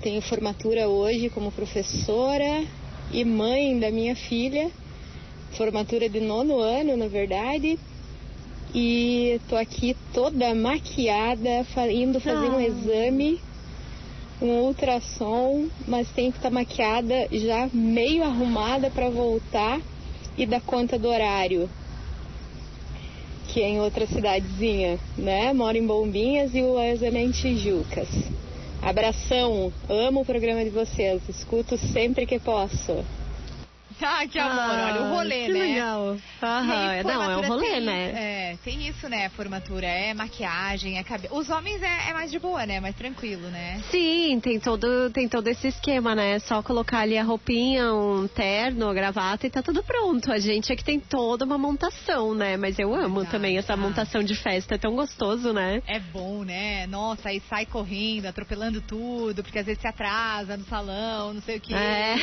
Tenho 0.00 0.22
formatura 0.22 0.88
hoje 0.88 1.28
como 1.28 1.52
professora 1.52 2.64
e 3.12 3.24
mãe 3.24 3.78
da 3.78 3.90
minha 3.90 4.16
filha. 4.16 4.70
Formatura 5.52 6.08
de 6.08 6.20
nono 6.20 6.58
ano, 6.58 6.96
na 6.96 7.08
verdade. 7.08 7.78
E 8.74 9.38
tô 9.48 9.56
aqui 9.56 9.94
toda 10.14 10.54
maquiada, 10.54 11.66
indo 11.90 12.18
fazer 12.18 12.48
um 12.48 12.56
Ah. 12.58 12.64
exame, 12.64 13.40
um 14.40 14.60
ultrassom, 14.62 15.68
mas 15.86 16.08
tenho 16.10 16.32
que 16.32 16.38
estar 16.38 16.50
maquiada 16.50 17.28
já 17.32 17.68
meio 17.72 18.24
arrumada 18.24 18.90
para 18.90 19.10
voltar 19.10 19.80
e 20.38 20.46
dar 20.46 20.60
conta 20.62 20.98
do 20.98 21.08
horário. 21.08 21.68
Que 23.56 23.62
em 23.62 23.80
outra 23.80 24.06
cidadezinha, 24.06 24.98
né? 25.16 25.50
Moro 25.54 25.78
em 25.78 25.86
Bombinhas 25.86 26.54
e 26.54 26.60
o 26.60 26.78
exame 26.78 27.20
é 27.20 27.22
em 27.22 27.30
Tijucas. 27.30 28.06
Abração, 28.82 29.72
amo 29.88 30.20
o 30.20 30.24
programa 30.26 30.62
de 30.62 30.68
vocês, 30.68 31.22
escuto 31.26 31.78
sempre 31.78 32.26
que 32.26 32.38
posso. 32.38 33.02
Ah, 34.08 34.26
que 34.26 34.38
amor, 34.38 34.58
Ah, 34.58 34.92
olha 34.92 35.02
o 35.02 35.14
rolê, 35.14 35.46
que 35.46 35.52
né? 35.52 35.58
legal. 35.58 36.16
Aham, 36.42 36.88
aí, 36.88 37.04
não, 37.04 37.22
é 37.22 37.36
um 37.38 37.48
rolê, 37.48 37.70
tem, 37.70 37.80
né? 37.80 38.12
É, 38.14 38.56
tem 38.62 38.86
isso, 38.86 39.08
né? 39.08 39.28
Formatura 39.30 39.86
é 39.86 40.14
maquiagem, 40.14 40.98
é 40.98 41.02
cabelo. 41.02 41.36
Os 41.36 41.50
homens 41.50 41.82
é, 41.82 42.10
é 42.10 42.12
mais 42.12 42.30
de 42.30 42.38
boa, 42.38 42.64
né? 42.66 42.78
Mais 42.78 42.94
tranquilo, 42.94 43.48
né? 43.48 43.82
Sim, 43.90 44.38
tem 44.40 44.60
todo, 44.60 45.10
tem 45.10 45.28
todo 45.28 45.48
esse 45.48 45.68
esquema, 45.68 46.14
né? 46.14 46.38
Só 46.40 46.62
colocar 46.62 47.00
ali 47.00 47.16
a 47.18 47.24
roupinha, 47.24 47.92
um 47.92 48.28
terno, 48.28 48.88
a 48.88 48.94
gravata 48.94 49.46
e 49.46 49.50
tá 49.50 49.62
tudo 49.62 49.82
pronto. 49.82 50.30
A 50.30 50.38
gente 50.38 50.72
é 50.72 50.76
que 50.76 50.84
tem 50.84 51.00
toda 51.00 51.44
uma 51.44 51.58
montação, 51.58 52.34
né? 52.34 52.56
Mas 52.56 52.78
eu 52.78 52.94
amo 52.94 53.24
também 53.24 53.56
essa 53.56 53.72
ah. 53.72 53.76
montação 53.76 54.22
de 54.22 54.34
festa, 54.34 54.74
é 54.74 54.78
tão 54.78 54.94
gostoso, 54.94 55.52
né? 55.52 55.82
É 55.86 55.98
bom, 55.98 56.44
né? 56.44 56.86
Nossa, 56.86 57.30
aí 57.30 57.40
sai 57.48 57.66
correndo, 57.66 58.26
atropelando 58.26 58.80
tudo, 58.80 59.42
porque 59.42 59.58
às 59.58 59.66
vezes 59.66 59.80
se 59.80 59.88
atrasa 59.88 60.56
no 60.56 60.64
salão, 60.64 61.34
não 61.34 61.42
sei 61.42 61.56
o 61.56 61.60
que. 61.60 61.74
É. 61.74 62.16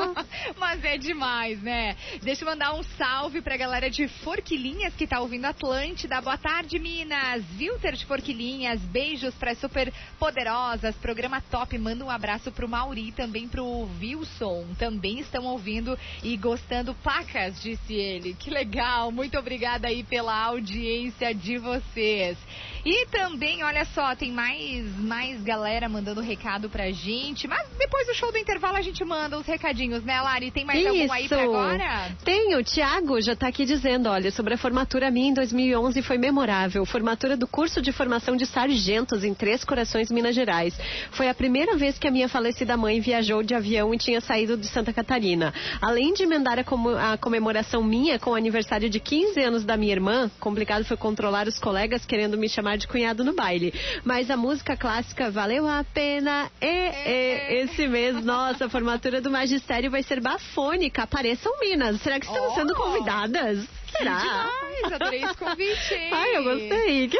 Mas 0.58 0.84
é 0.84 0.89
demais, 0.98 1.60
né? 1.62 1.96
Deixa 2.22 2.44
eu 2.44 2.48
mandar 2.48 2.74
um 2.74 2.82
salve 2.82 3.40
pra 3.40 3.56
galera 3.56 3.90
de 3.90 4.08
Forquilinhas 4.08 4.94
que 4.94 5.06
tá 5.06 5.20
ouvindo 5.20 5.44
Atlântida. 5.44 6.20
Boa 6.20 6.36
tarde, 6.36 6.78
Minas. 6.78 7.44
Wilter 7.58 7.94
de 7.94 8.06
Forquilinhas, 8.06 8.80
beijos 8.82 9.34
pra 9.34 9.54
super 9.54 9.92
poderosas. 10.18 10.94
Programa 10.96 11.40
top. 11.40 11.76
Manda 11.78 12.04
um 12.04 12.10
abraço 12.10 12.50
pro 12.52 12.68
Mauri, 12.68 13.12
também 13.12 13.48
pro 13.48 13.88
Wilson. 14.00 14.66
Também 14.78 15.20
estão 15.20 15.44
ouvindo 15.44 15.98
e 16.22 16.36
gostando. 16.36 16.94
Pacas, 16.94 17.60
disse 17.62 17.94
ele. 17.94 18.34
Que 18.34 18.50
legal. 18.50 19.10
Muito 19.10 19.38
obrigada 19.38 19.88
aí 19.88 20.02
pela 20.02 20.44
audiência 20.44 21.34
de 21.34 21.58
vocês. 21.58 22.36
E 22.84 23.06
também, 23.06 23.62
olha 23.62 23.84
só, 23.86 24.14
tem 24.14 24.32
mais, 24.32 24.86
mais 24.98 25.42
galera 25.42 25.88
mandando 25.88 26.20
recado 26.20 26.70
pra 26.70 26.90
gente. 26.90 27.46
Mas 27.46 27.68
depois 27.78 28.06
do 28.06 28.14
show 28.14 28.32
do 28.32 28.38
intervalo 28.38 28.76
a 28.76 28.82
gente 28.82 29.04
manda 29.04 29.38
os 29.38 29.46
recadinhos, 29.46 30.02
né, 30.02 30.20
Lari? 30.20 30.50
Tem 30.50 30.64
mais 30.64 30.79
algum 30.88 31.12
aí 31.12 31.28
pra 31.28 31.42
agora? 31.42 32.10
Tem, 32.24 32.54
o 32.56 32.62
Tiago 32.62 33.20
já 33.20 33.34
tá 33.36 33.48
aqui 33.48 33.64
dizendo, 33.64 34.08
olha, 34.08 34.30
sobre 34.30 34.54
a 34.54 34.58
formatura 34.58 35.10
minha 35.10 35.28
em 35.30 35.34
2011 35.34 36.02
foi 36.02 36.18
memorável. 36.18 36.84
Formatura 36.84 37.36
do 37.36 37.46
curso 37.46 37.80
de 37.82 37.92
formação 37.92 38.36
de 38.36 38.46
sargentos 38.46 39.24
em 39.24 39.34
Três 39.34 39.64
Corações, 39.64 40.10
Minas 40.10 40.34
Gerais. 40.34 40.74
Foi 41.12 41.28
a 41.28 41.34
primeira 41.34 41.76
vez 41.76 41.98
que 41.98 42.06
a 42.06 42.10
minha 42.10 42.28
falecida 42.28 42.76
mãe 42.76 43.00
viajou 43.00 43.42
de 43.42 43.54
avião 43.54 43.92
e 43.94 43.98
tinha 43.98 44.20
saído 44.20 44.56
de 44.56 44.66
Santa 44.66 44.92
Catarina. 44.92 45.52
Além 45.80 46.12
de 46.12 46.22
emendar 46.22 46.58
a, 46.58 46.64
como- 46.64 46.90
a 46.90 47.16
comemoração 47.16 47.82
minha 47.82 48.18
com 48.18 48.30
o 48.30 48.34
aniversário 48.34 48.88
de 48.88 49.00
15 49.00 49.40
anos 49.40 49.64
da 49.64 49.76
minha 49.76 49.92
irmã, 49.92 50.30
complicado 50.40 50.84
foi 50.84 50.96
controlar 50.96 51.46
os 51.48 51.58
colegas 51.58 52.04
querendo 52.04 52.36
me 52.38 52.48
chamar 52.48 52.76
de 52.76 52.86
cunhado 52.86 53.24
no 53.24 53.34
baile. 53.34 53.72
Mas 54.04 54.30
a 54.30 54.36
música 54.36 54.76
clássica 54.76 55.30
valeu 55.30 55.66
a 55.66 55.84
pena. 55.84 56.50
E, 56.60 56.66
e, 56.66 57.62
esse 57.62 57.86
mês, 57.86 58.24
nossa, 58.24 58.66
a 58.66 58.68
formatura 58.68 59.20
do 59.20 59.30
magistério 59.30 59.90
vai 59.90 60.02
ser 60.02 60.20
bafônica. 60.70 61.02
Apareçam 61.02 61.58
Minas. 61.60 62.00
Será 62.00 62.18
que 62.20 62.26
estamos 62.26 62.52
Oh! 62.52 62.54
sendo 62.54 62.74
convidadas? 62.74 63.66
Será? 63.96 64.18
Demais, 64.18 64.92
adorei 64.92 65.24
esse 65.24 65.34
convite, 65.36 65.94
hein? 65.94 66.10
Ai, 66.12 66.36
eu 66.36 66.44
gostei. 66.44 67.10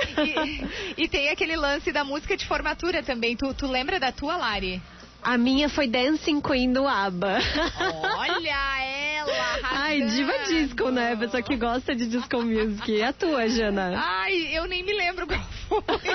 E, 0.96 1.02
e 1.04 1.08
tem 1.08 1.28
aquele 1.28 1.56
lance 1.56 1.90
da 1.92 2.04
música 2.04 2.36
de 2.36 2.46
formatura 2.46 3.02
também. 3.02 3.36
Tu, 3.36 3.52
tu 3.54 3.66
lembra 3.66 3.98
da 3.98 4.12
tua, 4.12 4.36
Lari? 4.36 4.80
A 5.22 5.36
minha 5.36 5.68
foi 5.68 5.86
Dancing 5.86 6.40
Queen 6.40 6.72
do 6.72 6.86
ABBA. 6.86 7.38
Olha 8.16 8.82
ela! 9.18 9.58
Ai, 9.64 10.00
diva 10.02 10.32
arrasando. 10.32 10.58
disco, 10.58 10.88
né? 10.90 11.14
Pessoa 11.16 11.42
que 11.42 11.56
gosta 11.56 11.94
de 11.94 12.06
disco 12.06 12.40
music. 12.40 12.90
E 12.90 13.02
a 13.02 13.12
tua, 13.12 13.46
Jana? 13.48 13.92
Ai, 14.02 14.48
eu 14.56 14.66
nem 14.66 14.82
me 14.82 14.94
lembro 14.94 15.26
qual 15.26 15.39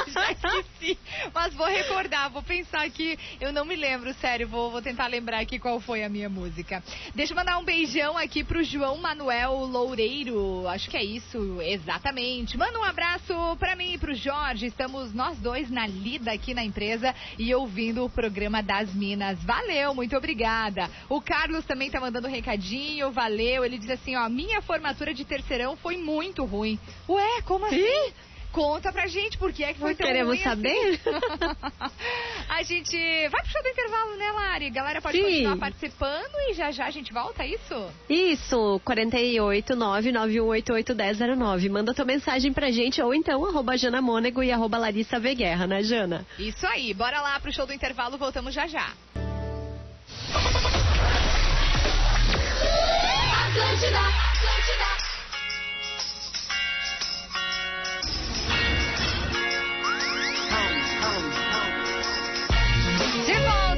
já 0.07 0.31
esqueci. 0.31 0.97
Mas 1.33 1.53
vou 1.53 1.67
recordar, 1.67 2.29
vou 2.29 2.43
pensar 2.43 2.83
aqui. 2.83 3.17
Eu 3.39 3.53
não 3.53 3.65
me 3.65 3.75
lembro, 3.75 4.13
sério, 4.15 4.47
vou, 4.47 4.69
vou 4.69 4.81
tentar 4.81 5.07
lembrar 5.07 5.39
aqui 5.39 5.57
qual 5.57 5.79
foi 5.79 6.03
a 6.03 6.09
minha 6.09 6.29
música. 6.29 6.83
Deixa 7.13 7.33
eu 7.33 7.37
mandar 7.37 7.57
um 7.57 7.63
beijão 7.63 8.17
aqui 8.17 8.43
pro 8.43 8.63
João 8.63 8.97
Manuel 8.97 9.53
Loureiro. 9.65 10.67
Acho 10.67 10.89
que 10.89 10.97
é 10.97 11.03
isso, 11.03 11.61
exatamente. 11.61 12.57
Manda 12.57 12.79
um 12.79 12.83
abraço 12.83 13.33
pra 13.57 13.75
mim 13.75 13.93
e 13.93 13.97
pro 13.97 14.13
Jorge. 14.13 14.65
Estamos 14.65 15.13
nós 15.13 15.37
dois 15.39 15.69
na 15.69 15.87
lida 15.87 16.31
aqui 16.31 16.53
na 16.53 16.63
empresa 16.63 17.15
e 17.37 17.53
ouvindo 17.53 18.05
o 18.05 18.09
programa 18.09 18.61
das 18.61 18.93
Minas. 18.93 19.41
Valeu, 19.43 19.93
muito 19.93 20.15
obrigada. 20.15 20.89
O 21.09 21.21
Carlos 21.21 21.65
também 21.65 21.89
tá 21.89 21.99
mandando 21.99 22.27
um 22.27 22.31
recadinho, 22.31 23.11
valeu. 23.11 23.63
Ele 23.63 23.77
diz 23.77 23.89
assim, 23.89 24.15
ó, 24.15 24.27
minha 24.29 24.61
formatura 24.61 25.13
de 25.13 25.23
terceirão 25.23 25.75
foi 25.77 25.97
muito 25.97 26.43
ruim. 26.43 26.79
Ué, 27.07 27.41
como 27.43 27.65
assim? 27.65 28.13
Conta 28.55 28.89
pra 28.89 29.05
gente 29.05 29.37
por 29.37 29.51
que 29.51 29.65
é 29.65 29.73
que 29.73 29.79
foi 29.81 29.93
tão 29.93 30.07
Queremos 30.07 30.35
ruim 30.35 30.41
saber? 30.41 31.01
assim. 31.05 31.09
a 32.47 32.63
gente 32.63 33.27
vai 33.27 33.41
pro 33.41 33.51
show 33.51 33.61
do 33.61 33.67
intervalo, 33.67 34.15
né, 34.15 34.31
Lari? 34.31 34.69
Galera 34.69 35.01
pode 35.01 35.17
Sim. 35.17 35.23
continuar 35.25 35.57
participando 35.57 36.33
e 36.49 36.53
já 36.53 36.71
já 36.71 36.85
a 36.85 36.89
gente 36.89 37.11
volta, 37.11 37.43
é 37.43 37.47
isso? 37.49 37.91
Isso, 38.09 38.79
48 38.85 39.75
991881009. 39.75 41.69
Manda 41.69 41.93
tua 41.93 42.05
mensagem 42.05 42.53
pra 42.53 42.71
gente 42.71 43.01
ou 43.01 43.13
então 43.13 43.45
arroba 43.45 43.75
Jana 43.77 44.01
Mônego 44.01 44.41
e 44.41 44.53
arroba 44.53 44.77
Larissa 44.77 45.19
V. 45.19 45.35
Guerra, 45.35 45.67
né, 45.67 45.83
Jana? 45.83 46.25
Isso 46.39 46.65
aí, 46.65 46.93
bora 46.93 47.19
lá 47.19 47.37
pro 47.41 47.51
show 47.51 47.65
do 47.67 47.73
intervalo, 47.73 48.17
voltamos 48.17 48.53
já 48.53 48.65
já. 48.67 48.93
Atlântida, 53.45 53.99
Atlântida. 53.99 55.14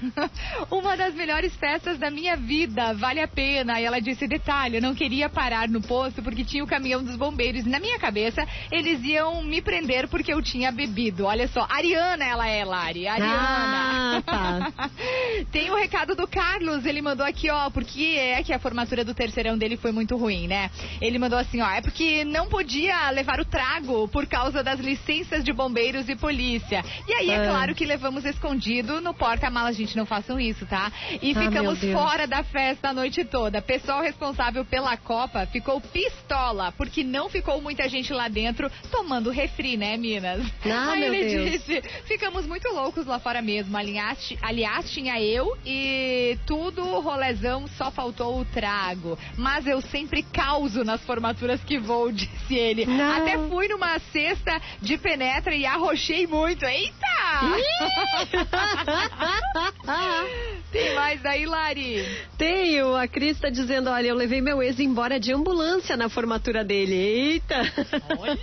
Uma 0.78 0.96
das 0.96 1.14
melhores 1.14 1.54
festas 1.56 1.98
da 1.98 2.10
minha 2.10 2.36
vida, 2.36 2.94
vale 2.94 3.20
a 3.20 3.28
pena. 3.28 3.80
E 3.80 3.84
ela 3.84 4.00
disse, 4.00 4.26
detalhe, 4.26 4.76
eu 4.76 4.82
não 4.82 4.94
queria 4.94 5.28
parar 5.28 5.68
no 5.68 5.80
posto 5.80 6.22
porque 6.22 6.44
tinha 6.44 6.62
o 6.62 6.66
caminhão 6.66 7.02
dos 7.02 7.16
bombeiros. 7.16 7.64
Na 7.64 7.78
minha 7.78 7.98
cabeça, 7.98 8.46
eles 8.70 9.02
iam 9.04 9.42
me 9.42 9.60
prender 9.60 10.08
porque 10.08 10.32
eu 10.32 10.42
tinha 10.42 10.70
bebido. 10.70 11.26
Olha 11.26 11.48
só, 11.48 11.66
Ariana 11.68 12.24
ela 12.24 12.48
é, 12.48 12.64
Lari. 12.64 13.08
Ariana. 13.08 13.38
Ah, 13.38 14.22
tá. 14.22 14.90
Tem 15.50 15.70
o 15.70 15.76
recado 15.76 16.14
do 16.14 16.26
Carlos, 16.26 16.84
ele 16.84 17.00
mandou 17.00 17.26
aqui, 17.26 17.50
ó, 17.50 17.70
porque 17.70 18.16
é 18.18 18.42
que 18.42 18.52
a 18.52 18.58
formatura 18.58 19.04
do 19.04 19.14
terceirão 19.14 19.56
dele 19.56 19.76
foi 19.76 19.92
muito 19.92 20.16
ruim, 20.16 20.46
né? 20.46 20.70
Ele 21.00 21.18
mandou 21.18 21.38
assim, 21.38 21.60
ó, 21.60 21.70
é 21.70 21.80
porque 21.80 22.24
não 22.24 22.48
podia 22.48 23.10
levar 23.10 23.40
o 23.40 23.44
trago 23.44 24.08
por 24.08 24.26
causa 24.26 24.62
das 24.62 24.80
licenças 24.80 25.44
de 25.44 25.52
bombeiros 25.52 26.08
e 26.08 26.16
polícia. 26.16 26.84
E 27.06 27.12
aí, 27.12 27.30
é 27.30 27.46
claro 27.48 27.74
que 27.74 27.84
levamos 27.84 28.24
escondido 28.24 29.00
no 29.00 29.14
porta-malas, 29.14 29.76
gente, 29.76 29.96
não 29.96 30.06
façam 30.06 30.38
isso, 30.38 30.66
tá? 30.66 30.90
E 31.22 31.32
Ah, 31.32 31.40
ficamos 31.42 31.80
fora 31.80 32.26
da 32.26 32.42
festa 32.42 32.88
a 32.90 32.92
noite 32.94 33.24
toda. 33.24 33.60
Pessoal 33.62 34.02
responsável 34.02 34.64
pela 34.64 34.96
Copa 34.96 35.46
ficou 35.46 35.80
pistola, 35.80 36.72
porque 36.72 37.02
não 37.04 37.28
ficou 37.28 37.60
muita 37.60 37.88
gente 37.88 38.12
lá 38.12 38.28
dentro 38.28 38.70
tomando 38.90 39.30
refri, 39.30 39.76
né, 39.76 39.96
Minas? 39.96 40.44
Ah, 40.64 40.92
aí 40.92 41.00
meu 41.00 41.14
ele 41.14 41.28
Deus. 41.34 41.50
disse, 41.52 41.82
ficamos 42.06 42.46
muito 42.46 42.68
loucos 42.72 43.06
lá 43.06 43.18
fora 43.18 43.40
mesmo. 43.42 43.76
Aliás, 43.76 44.34
aliás, 44.42 44.90
tinha 44.90 45.20
eu 45.20 45.56
e 45.64 46.38
tudo 46.46 46.82
rolezão, 47.00 47.66
só 47.68 47.90
faltou 47.90 48.40
o 48.40 48.44
trago. 48.44 49.18
Mas 49.36 49.66
eu 49.66 49.80
sempre 49.80 50.22
causo 50.22 50.84
nas 50.84 51.00
formaturas 51.04 51.62
que 51.64 51.78
vou, 51.78 52.10
disse 52.12 52.54
ele. 52.54 52.86
Não. 52.86 53.18
Até 53.18 53.38
fui 53.48 53.68
numa 53.68 53.98
cesta 54.12 54.60
de 54.80 54.96
penetra 54.98 55.54
e 55.54 55.64
arrochei 55.66 56.26
muito. 56.26 56.64
Eita! 56.78 57.08
Tem 60.70 60.94
mais 60.94 61.24
aí, 61.26 61.44
Lari? 61.44 62.04
Tenho, 62.36 62.94
a 62.94 63.08
Cris 63.08 63.40
tá 63.40 63.48
dizendo, 63.50 63.90
olha, 63.90 64.06
eu 64.06 64.14
levei 64.14 64.40
meu 64.40 64.62
ex 64.62 64.78
embora 64.78 65.18
de 65.18 65.32
ambulância 65.32 65.96
na 65.96 66.08
formatura 66.08 66.64
dele. 66.64 66.94
Eita! 66.94 67.56
Olha! 68.16 68.38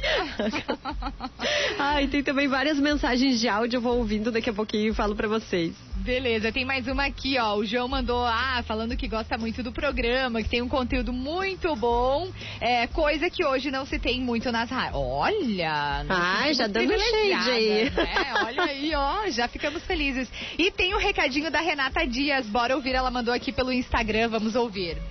Ai, 1.80 2.08
tem 2.08 2.22
também 2.24 2.50
várias 2.50 2.78
mensagens 2.78 3.40
de 3.40 3.48
áudio, 3.48 3.78
eu 3.78 3.82
vou 3.82 3.98
ouvindo 3.98 4.32
daqui 4.32 4.50
a 4.50 4.54
pouquinho 4.54 4.92
e 4.92 4.94
falo 4.94 5.16
pra 5.16 5.30
vocês. 5.30 5.74
Beleza, 6.06 6.52
tem 6.52 6.64
mais 6.64 6.88
uma 6.88 7.08
aqui, 7.08 7.36
ó. 7.40 7.56
O 7.56 7.66
João 7.66 7.88
mandou, 7.88 8.24
ah, 8.24 8.64
falando 8.68 8.96
que 8.96 9.08
gosta 9.08 9.40
muito 9.40 9.64
do 9.64 9.72
programa, 9.72 10.44
que 10.44 10.48
tem 10.48 10.62
um 10.62 10.70
conteúdo 10.70 11.12
muito 11.12 11.76
bom, 11.76 12.32
é, 12.62 12.86
coisa 12.86 13.28
que 13.28 13.44
hoje 13.44 13.72
não 13.72 13.88
se 13.88 13.98
tem 13.98 14.22
muito 14.22 14.52
nas 14.52 14.70
rádios. 14.70 15.02
Olha! 15.02 16.06
Ai, 16.08 16.54
sentimos 16.54 16.58
já 16.58 16.68
dando 16.68 17.00
shade 17.00 17.50
aí. 17.50 17.90
né? 17.90 18.34
Olha 18.46 18.64
aí, 18.66 18.94
ó, 18.94 19.28
já 19.32 19.48
ficamos 19.48 19.84
felizes. 19.86 20.32
E 20.60 20.70
tem 20.70 20.94
o 20.94 21.00
recadinho 21.00 21.50
da 21.50 21.60
Renata 21.60 22.06
Dias, 22.06 22.46
bora 22.46 22.76
ouvir, 22.76 22.94
ela 22.94 23.10
mandou 23.10 23.34
aqui 23.34 23.52
pelo 23.52 23.72
Instagram, 23.74 24.30
vamos 24.30 24.56
ouvir. 24.56 25.02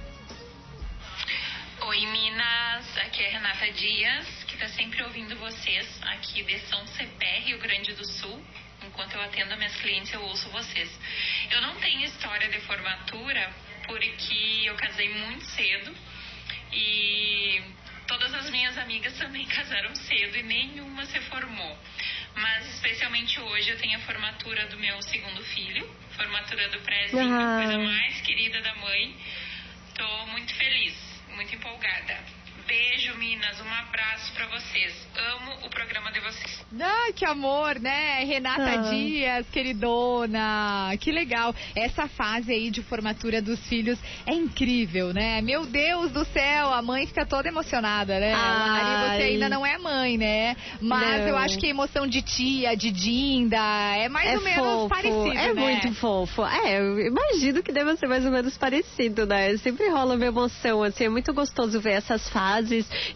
Oi, 1.89 2.07
Minas. 2.07 2.97
Aqui 2.99 3.21
é 3.21 3.31
Renata 3.31 3.73
Dias, 3.73 4.45
que 4.47 4.55
está 4.55 4.69
sempre 4.69 5.03
ouvindo 5.03 5.35
vocês 5.41 5.89
aqui 6.03 6.45
de 6.45 6.57
São 6.69 6.87
Cepé, 6.87 7.41
Rio 7.41 7.59
Grande 7.59 7.93
do 7.95 8.07
Sul. 8.07 8.41
Enquanto 8.83 9.15
eu 9.15 9.23
atendo 9.23 9.57
minhas 9.57 9.75
clientes, 9.77 10.13
eu 10.13 10.23
ouço 10.23 10.49
vocês. 10.51 10.91
Eu 11.51 11.61
não 11.63 11.75
tenho 11.77 12.05
história 12.05 12.49
de 12.49 12.61
formatura 12.61 13.51
porque 13.87 14.63
eu 14.65 14.75
casei 14.77 15.09
muito 15.09 15.45
cedo 15.47 15.95
e 16.73 17.63
todas 18.07 18.33
as 18.35 18.51
minhas 18.51 18.77
amigas 18.79 19.17
também 19.19 19.47
casaram 19.47 19.95
cedo 19.95 20.37
e 20.37 20.43
nenhuma 20.43 21.05
se 21.07 21.21
formou. 21.23 21.79
Mas 22.37 22.67
especialmente 22.75 23.39
hoje 23.41 23.71
eu 23.71 23.79
tenho 23.79 23.97
a 23.97 24.01
formatura 24.01 24.67
do 24.67 24.77
meu 24.79 25.01
segundo 25.03 25.43
filho, 25.45 25.89
formatura 26.17 26.69
do 26.71 26.81
prézinho, 26.81 27.33
Ah. 27.33 27.63
coisa 27.63 27.79
mais 27.79 28.21
querida 28.23 28.61
da 28.61 28.75
mãe. 28.77 29.17
Tô 29.95 30.27
muito 30.27 30.53
feliz, 30.55 30.95
muito 31.29 31.55
empolgada. 31.55 32.25
Beijo, 32.67 33.15
Minas, 33.19 33.61
um 33.61 33.71
abraço 33.71 34.33
pra 34.33 34.47
vocês. 34.47 34.95
Amo 35.17 35.67
o 35.67 35.71
programa 35.71 36.11
de 36.11 36.19
vocês. 36.21 36.65
Ai, 36.81 37.13
que 37.13 37.25
amor, 37.25 37.79
né? 37.79 38.25
Renata 38.25 38.63
Ah. 38.81 38.91
Dias, 38.91 39.47
queridona. 39.51 40.91
Que 40.99 41.13
legal. 41.13 41.55
Essa 41.77 42.09
fase 42.09 42.53
aí 42.53 42.71
de 42.71 42.83
formatura 42.83 43.43
dos 43.43 43.61
filhos 43.69 43.99
é 44.27 44.33
incrível, 44.33 45.13
né? 45.13 45.41
Meu 45.43 45.67
Deus 45.67 46.11
do 46.11 46.25
céu, 46.25 46.73
a 46.73 46.81
mãe 46.81 47.07
fica 47.07 47.27
toda 47.27 47.49
emocionada, 47.49 48.19
né? 48.19 48.33
Lari, 48.35 49.17
você 49.19 49.23
Ai. 49.25 49.31
ainda 49.35 49.49
não 49.49 49.65
é 49.65 49.77
mãe, 49.79 50.17
né? 50.17 50.57
Mas 50.81 51.21
Não. 51.21 51.29
eu 51.29 51.37
acho 51.37 51.59
que 51.59 51.67
a 51.67 51.71
emoção 51.71 52.07
de 52.07 52.23
tia, 52.23 52.75
de 52.77 52.91
Dinda, 52.91 53.59
é 53.97 54.09
mais 54.09 54.31
é 54.31 54.37
ou 54.39 54.43
menos 54.43 54.65
fofo, 54.65 54.89
parecido, 54.89 55.39
é 55.39 55.53
né? 55.53 55.61
muito 55.61 55.95
fofo. 55.97 56.45
É, 56.45 56.79
eu 56.81 56.99
imagino 56.99 57.63
que 57.63 57.73
deva 57.73 57.95
ser 57.97 58.09
mais 58.09 58.25
ou 58.25 58.33
menos 58.33 58.57
parecido, 58.57 59.27
né? 59.27 59.55
Sempre 59.59 59.89
rola 59.91 60.15
uma 60.15 60.25
emoção, 60.25 60.83
assim, 60.83 61.05
é 61.05 61.09
muito 61.09 61.33
gostoso 61.35 61.79
ver 61.81 61.93
essas 61.93 62.29
fases. 62.31 62.54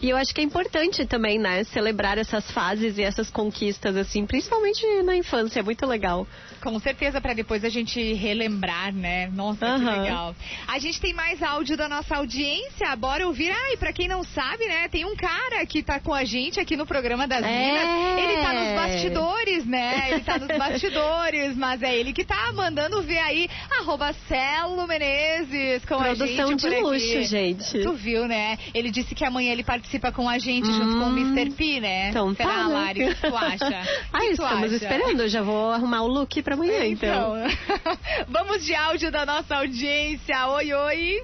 E 0.01 0.09
eu 0.09 0.17
acho 0.17 0.33
que 0.33 0.41
é 0.41 0.43
importante 0.43 1.05
também, 1.05 1.39
né, 1.39 1.63
celebrar 1.65 2.17
essas 2.17 2.49
fases 2.51 2.97
e 2.97 3.03
essas 3.03 3.29
conquistas, 3.29 3.95
assim, 3.95 4.25
principalmente 4.25 4.85
na 5.03 5.15
infância, 5.15 5.59
é 5.59 5.63
muito 5.63 5.85
legal. 5.85 6.27
Com 6.61 6.77
certeza, 6.79 7.21
pra 7.21 7.33
depois 7.33 7.63
a 7.63 7.69
gente 7.69 8.13
relembrar, 8.13 8.93
né? 8.93 9.27
Nossa, 9.33 9.59
que 9.59 9.65
Aham. 9.65 10.01
legal. 10.01 10.35
A 10.67 10.77
gente 10.77 10.99
tem 10.99 11.13
mais 11.13 11.41
áudio 11.41 11.77
da 11.77 11.87
nossa 11.87 12.17
audiência. 12.17 12.93
Bora 12.97 13.25
ouvir. 13.25 13.51
Ai, 13.51 13.77
pra 13.77 13.93
quem 13.93 14.07
não 14.07 14.23
sabe, 14.23 14.67
né? 14.67 14.89
Tem 14.89 15.05
um 15.05 15.15
cara 15.15 15.65
que 15.65 15.81
tá 15.81 15.99
com 15.99 16.13
a 16.13 16.25
gente 16.25 16.59
aqui 16.59 16.75
no 16.75 16.85
programa 16.85 17.27
das 17.27 17.43
É. 17.45 17.47
Minas. 17.47 18.23
Ele 18.23 18.41
tá 18.41 18.53
nos 18.53 18.75
bastidores, 18.75 19.65
né? 19.65 20.11
Ele 20.11 20.21
tá 20.21 20.37
nos 20.37 20.57
bastidores, 20.57 21.55
mas 21.55 21.81
é 21.81 21.95
ele 21.95 22.11
que 22.11 22.25
tá 22.25 22.51
mandando 22.53 23.01
ver 23.03 23.19
aí. 23.19 23.49
Arroba 23.79 24.13
Celo 24.27 24.85
Menezes 24.85 25.85
com 25.85 25.95
a 25.95 26.13
gente. 26.13 26.17
Produção 26.17 26.55
de 26.55 26.69
luxo, 26.81 27.23
gente. 27.23 27.79
Tu 27.81 27.93
viu, 27.93 28.27
né? 28.27 28.57
Ele 28.73 28.91
disse 28.91 29.15
que 29.15 29.23
amanhã 29.29 29.51
ele 29.53 29.63
participa 29.63 30.11
com 30.11 30.27
a 30.29 30.37
gente 30.37 30.67
junto 30.71 30.97
com 30.99 31.05
o 31.05 31.09
Hum. 31.09 31.17
Mr. 31.35 31.51
P, 31.55 31.79
né? 31.79 32.09
Então 32.09 32.35
Será, 32.35 32.49
tá, 32.49 32.67
né? 32.67 32.73
Lari? 32.73 33.03
O 33.05 33.15
que 33.15 33.21
tu 33.21 33.35
acha? 33.37 33.57
Que 33.57 34.19
tu 34.27 34.31
estamos 34.33 34.63
acha? 34.65 34.75
esperando, 34.75 35.21
eu 35.21 35.29
já 35.29 35.41
vou 35.41 35.71
arrumar 35.71 36.01
o 36.03 36.07
look 36.07 36.41
pra 36.43 36.55
amanhã, 36.55 36.85
então. 36.85 37.35
Então, 37.37 37.97
vamos 38.27 38.65
de 38.65 38.75
áudio 38.75 39.09
da 39.11 39.25
nossa 39.25 39.55
audiência. 39.55 40.47
Oi, 40.47 40.73
oi. 40.73 41.23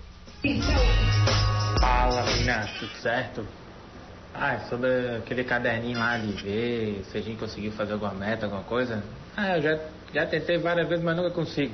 Fala, 1.80 2.24
meninas, 2.24 2.72
tudo 2.80 2.96
certo? 3.02 3.48
Ah, 4.34 4.54
é 4.56 4.60
sobre 4.70 4.90
aquele 5.18 5.44
caderninho 5.44 5.98
lá 5.98 6.18
de 6.18 6.32
ver 6.44 7.04
se 7.06 7.18
a 7.18 7.22
gente 7.22 7.38
conseguiu 7.40 7.72
fazer 7.72 7.94
alguma 7.94 8.14
meta, 8.14 8.46
alguma 8.46 8.64
coisa. 8.64 9.04
Ah, 9.36 9.58
eu 9.58 9.62
já, 9.62 9.80
já 10.14 10.26
tentei 10.26 10.58
várias 10.58 10.88
vezes, 10.90 11.04
mas 11.04 11.16
nunca 11.16 11.32
consigo. 11.32 11.74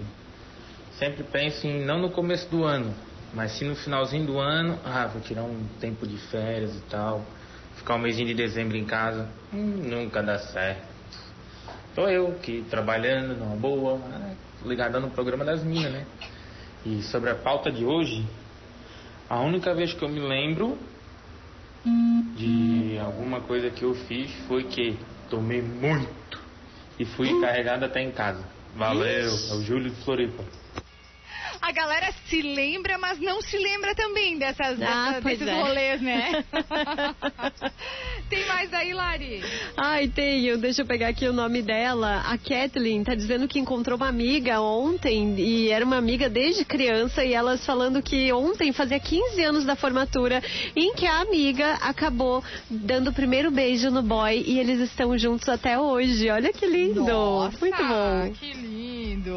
Sempre 1.00 1.24
penso 1.24 1.65
em 1.65 1.84
não 1.84 2.00
no 2.00 2.12
começo 2.12 2.48
do 2.50 2.63
ano, 2.63 2.94
mas 3.34 3.52
sim 3.54 3.65
no 3.65 3.76
finalzinho 3.76 4.26
do 4.26 4.39
ano. 4.39 4.80
Ah, 4.84 5.08
vou 5.08 5.22
tirar 5.22 5.44
um 5.44 5.65
tempo 5.80 6.06
de 6.06 6.17
férias 6.17 6.76
e 6.76 6.82
tal. 6.89 7.26
Ficar 7.76 7.96
um 7.96 8.00
mêsinho 8.00 8.28
de 8.28 8.34
dezembro 8.34 8.78
em 8.78 8.86
casa. 8.86 9.30
Hum, 9.54 9.82
nunca 9.84 10.22
dá 10.22 10.38
certo. 10.38 10.91
Tô 11.96 12.08
eu 12.08 12.28
aqui 12.30 12.65
trabalhando 12.70 13.38
numa 13.38 13.56
boa, 13.56 14.00
ah, 14.06 14.34
ligadão 14.65 15.02
no 15.02 15.10
programa 15.12 15.44
das 15.44 15.63
minas, 15.63 15.91
né? 15.91 16.06
E 16.86 17.02
sobre 17.04 17.30
a 17.30 17.36
pauta 17.36 17.72
de 17.72 17.86
hoje, 17.86 18.26
a 19.30 19.39
única 19.39 19.74
vez 19.74 19.94
que 19.94 20.04
eu 20.04 20.10
me 20.10 20.20
lembro 20.20 20.78
de 22.36 22.98
alguma 23.00 23.41
coisa 23.41 23.70
que 23.70 23.84
eu 23.84 23.94
fiz 23.94 24.32
foi 24.48 24.63
que 24.65 24.98
tomei 25.30 25.62
muito 25.62 26.39
e 27.00 27.06
fui 27.06 27.39
carregado 27.39 27.86
até 27.86 28.02
em 28.02 28.12
casa. 28.12 28.44
Valeu, 28.76 29.30
é 29.50 29.54
o 29.56 29.62
Júlio 29.62 29.89
de 29.89 30.04
Floripa. 30.04 30.44
A 31.62 31.71
galera 31.71 32.12
se 32.28 32.41
lembra, 32.41 32.97
mas 32.97 33.19
não 33.19 33.41
se 33.41 33.58
lembra 33.58 33.93
também 33.93 34.38
dessas, 34.38 34.82
Ah, 34.82 35.19
desses 35.24 35.47
é. 35.47 35.54
rolês, 35.62 36.02
né? 36.02 36.43
Tem 38.30 38.45
mais 38.47 38.74
aí, 38.74 38.93
Lari? 38.93 39.43
Ai, 39.78 40.08
tenho. 40.08 40.58
Deixa 40.58 40.82
eu 40.82 40.86
pegar 40.86 41.10
aqui 41.10 41.28
o 41.28 41.34
nome 41.34 41.62
dela. 41.62 42.21
A 42.26 42.38
Kathleen 42.38 43.04
tá 43.04 43.13
dizendo 43.13 43.47
que 43.47 43.60
encontrou 43.60 43.97
uma 43.97 44.08
amiga 44.08 44.62
ontem 44.62 45.36
e 45.38 45.69
era 45.69 45.84
uma 45.86 45.97
amiga 45.97 46.30
desde 46.30 46.63
criança 46.63 47.24
e 47.26 47.34
elas 47.34 47.65
falando 47.65 48.02
que 48.02 48.32
ontem 48.32 48.71
fazia 48.71 49.00
15 49.00 49.43
anos 49.43 49.65
da 49.65 49.76
formatura 49.76 50.41
em 50.76 50.93
que 50.93 51.06
a 51.06 51.19
amiga 51.21 51.74
acabou 51.82 52.43
dando 52.69 53.10
o 53.10 53.13
primeiro 53.13 53.52
beijo 53.52 53.91
no 53.91 54.02
boy 54.02 54.43
e 54.47 54.60
eles 54.60 54.80
estão 54.80 55.17
juntos 55.17 55.47
até 55.50 55.78
hoje. 55.78 56.30
Olha 56.30 56.54
que 56.54 56.65
lindo. 56.65 57.04
Nossa, 57.04 57.58
Muito 57.60 57.78
bom. 57.86 58.32
Que 58.39 58.54
lindo. 58.54 58.70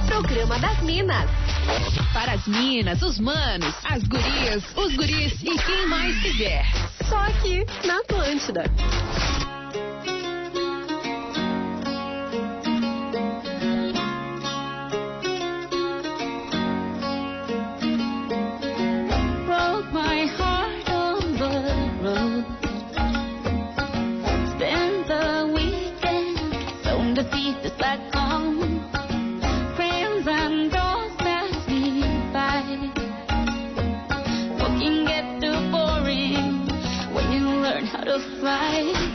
Programa 0.07 0.57
das 0.59 0.81
Minas. 0.81 1.29
Para 2.13 2.33
as 2.33 2.47
minas, 2.47 3.01
os 3.01 3.19
manos, 3.19 3.75
as 3.83 4.01
gurias, 4.03 4.63
os 4.75 4.95
guris 4.95 5.41
e 5.43 5.57
quem 5.57 5.87
mais 5.87 6.19
quiser. 6.21 6.65
Só 7.07 7.17
aqui 7.17 7.65
na 7.85 7.99
Atlântida. 7.99 8.63
just 27.67 27.81
like 27.81 27.99
on 28.15 28.79
friends 29.75 30.27
and 30.27 30.71
doors. 30.71 31.11
Walking 34.59 35.05
gets 35.05 35.41
too 35.41 35.71
boring 35.71 36.67
when 37.13 37.31
you 37.31 37.47
learn 37.59 37.85
how 37.85 38.03
to 38.03 38.19
fly. 38.39 39.06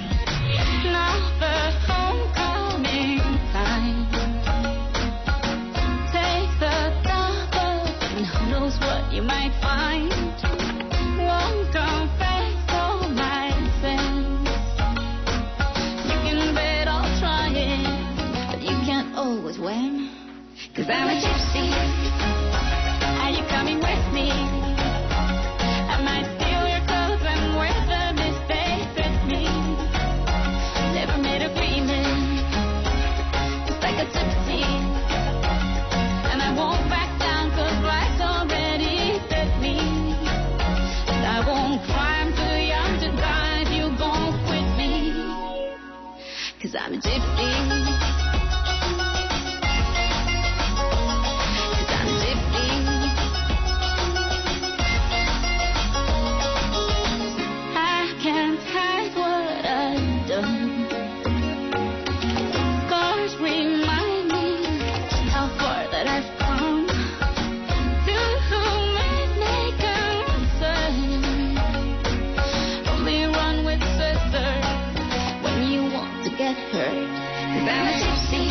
Cause 76.53 77.69
I'm 77.69 77.89
a 77.89 77.97
gypsy. 77.97 78.45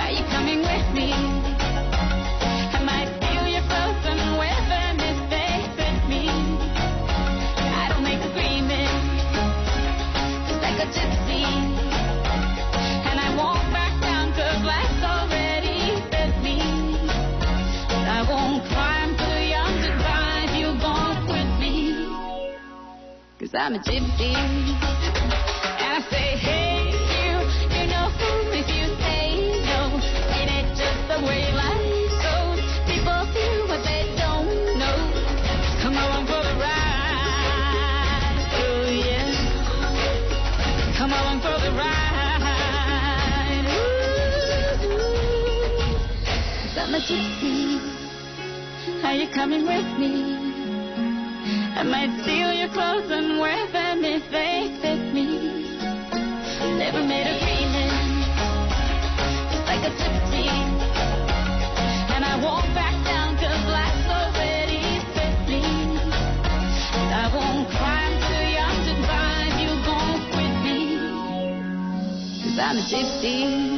Are 0.00 0.10
you 0.10 0.24
coming 0.32 0.60
with 0.64 0.88
me? 0.96 1.12
I 2.72 2.80
might 2.80 3.12
feel 3.20 3.46
your. 6.08 6.24
I 7.60 7.92
don't 7.92 8.04
make 8.04 8.24
agreements. 8.24 9.20
Just 10.48 10.62
like 10.64 10.80
a 10.80 10.88
gypsy. 10.96 11.44
And 13.04 13.20
I 13.20 13.36
won't 13.36 13.60
back 13.76 13.92
life's 14.64 15.04
already 15.04 16.00
me. 16.40 16.56
And 16.56 18.08
I 18.08 18.24
won't 18.24 18.64
too 19.12 19.40
young 19.44 19.76
to 19.84 19.92
if 20.40 20.56
you 20.56 20.72
I'm 23.54 23.74
a 23.74 23.78
gypsy. 23.78 25.35
A 46.96 46.98
gypsy. 46.98 47.76
Are 49.04 49.12
you 49.12 49.28
coming 49.28 49.66
with 49.66 49.98
me? 50.00 50.32
I 51.76 51.82
might 51.82 52.08
steal 52.22 52.54
your 52.54 52.70
clothes 52.72 53.10
and 53.10 53.38
wear 53.38 53.70
them 53.70 54.02
if 54.02 54.24
they 54.30 54.72
fit 54.80 55.12
me. 55.12 55.76
Never 56.80 57.02
made 57.04 57.28
agreement, 57.36 57.92
just 59.52 59.66
like 59.68 59.84
a 59.84 59.92
gypsy. 60.00 60.48
And 62.16 62.24
I 62.24 62.40
won't 62.40 62.72
back 62.72 62.96
down 63.04 63.36
cause 63.36 63.64
life's 63.76 64.08
already 64.08 65.04
fit 65.12 65.36
me. 65.52 65.64
And 66.96 67.12
I 67.12 67.28
won't 67.36 67.68
cry, 67.76 68.08
I'm 68.08 68.16
too 68.24 68.44
young 68.56 68.76
to 68.88 68.94
drive, 69.04 69.54
you 69.60 69.72
gon' 69.84 70.18
quit 70.32 70.54
me. 70.64 70.80
Cause 72.40 72.58
I'm 72.58 72.78
a 72.78 72.84
gypsy. 72.88 73.75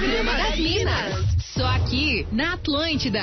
Programa 0.00 0.32
das 0.32 0.56
Minas. 0.56 1.26
Só 1.54 1.66
aqui 1.66 2.26
na 2.32 2.54
Atlântida. 2.54 3.20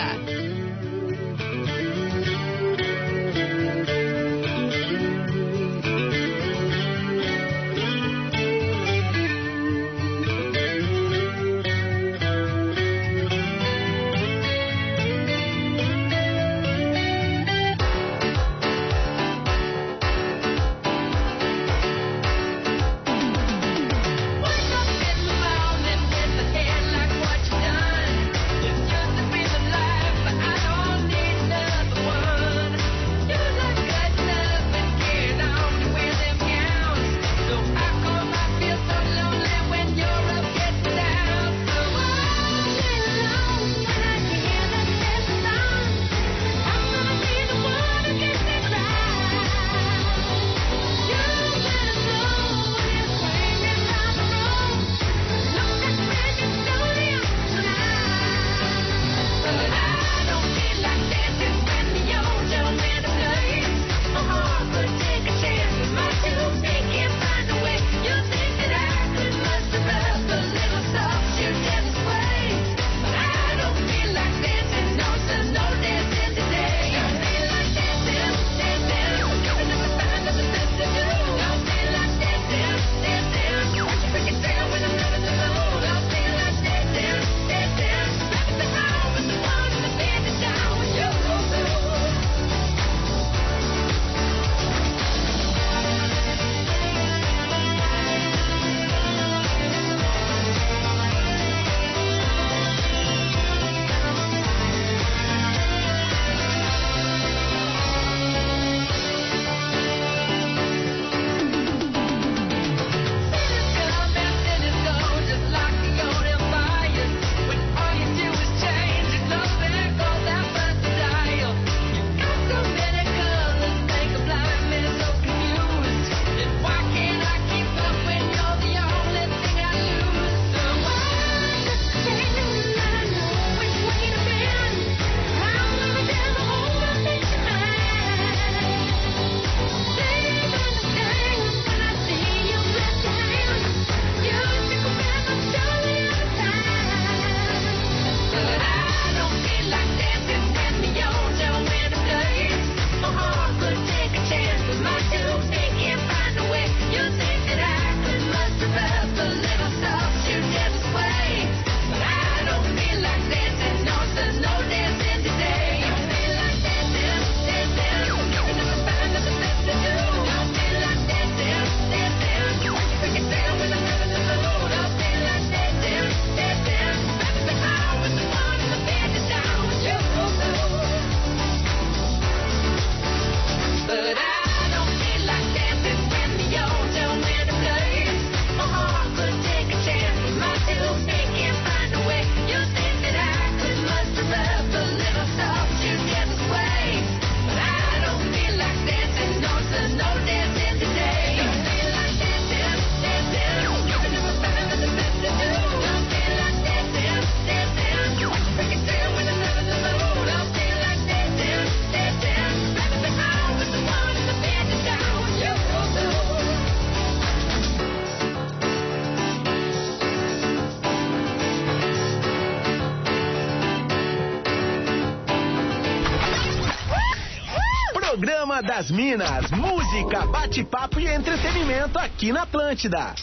Das 228.78 228.92
Minas, 228.92 229.50
música, 229.50 230.28
bate-papo 230.28 231.00
e 231.00 231.08
entretenimento 231.08 231.98
aqui 231.98 232.32
na 232.32 232.44
Atlântida. 232.44 233.16